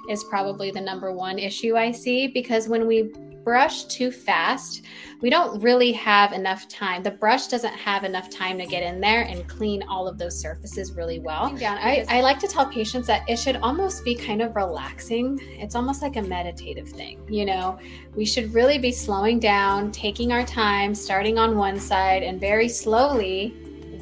is 0.10 0.24
probably 0.24 0.72
the 0.72 0.82
number 0.82 1.12
one 1.12 1.38
issue 1.38 1.76
I 1.76 1.92
see 1.92 2.28
because 2.28 2.68
when 2.68 2.88
we 2.88 3.12
brush 3.46 3.84
too 3.86 4.12
fast, 4.12 4.82
we 5.22 5.30
don't 5.30 5.62
really 5.62 5.92
have 5.92 6.34
enough 6.34 6.68
time. 6.68 7.04
The 7.04 7.12
brush 7.12 7.48
doesn't 7.48 7.74
have 7.74 8.04
enough 8.04 8.30
time 8.30 8.58
to 8.58 8.66
get 8.66 8.82
in 8.82 9.00
there 9.00 9.22
and 9.22 9.48
clean 9.48 9.84
all 9.84 10.08
of 10.08 10.18
those 10.18 10.38
surfaces 10.38 10.94
really 10.94 11.20
well. 11.20 11.56
I, 11.80 12.06
I 12.10 12.22
like 12.22 12.40
to 12.40 12.48
tell 12.48 12.66
patients 12.66 13.06
that 13.08 13.24
it 13.30 13.38
should 13.38 13.58
almost 13.58 14.04
be 14.04 14.16
kind 14.16 14.42
of 14.42 14.56
relaxing. 14.56 15.40
It's 15.60 15.76
almost 15.76 16.02
like 16.02 16.16
a 16.16 16.24
meditative 16.24 16.90
thing. 16.90 17.24
You 17.30 17.46
know, 17.46 17.78
we 18.16 18.26
should 18.26 18.52
really 18.54 18.80
be 18.80 18.92
slowing 18.92 19.40
down, 19.40 19.92
taking 19.92 20.32
our 20.32 20.46
time, 20.46 20.96
starting 20.96 21.38
on 21.38 21.56
one 21.56 21.80
side, 21.80 22.24
and 22.24 22.42
very 22.42 22.68
slowly 22.68 23.54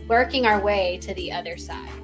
working 0.08 0.46
our 0.46 0.62
way 0.62 0.98
to 1.00 1.14
the 1.16 1.32
other 1.32 1.58
side. 1.58 2.03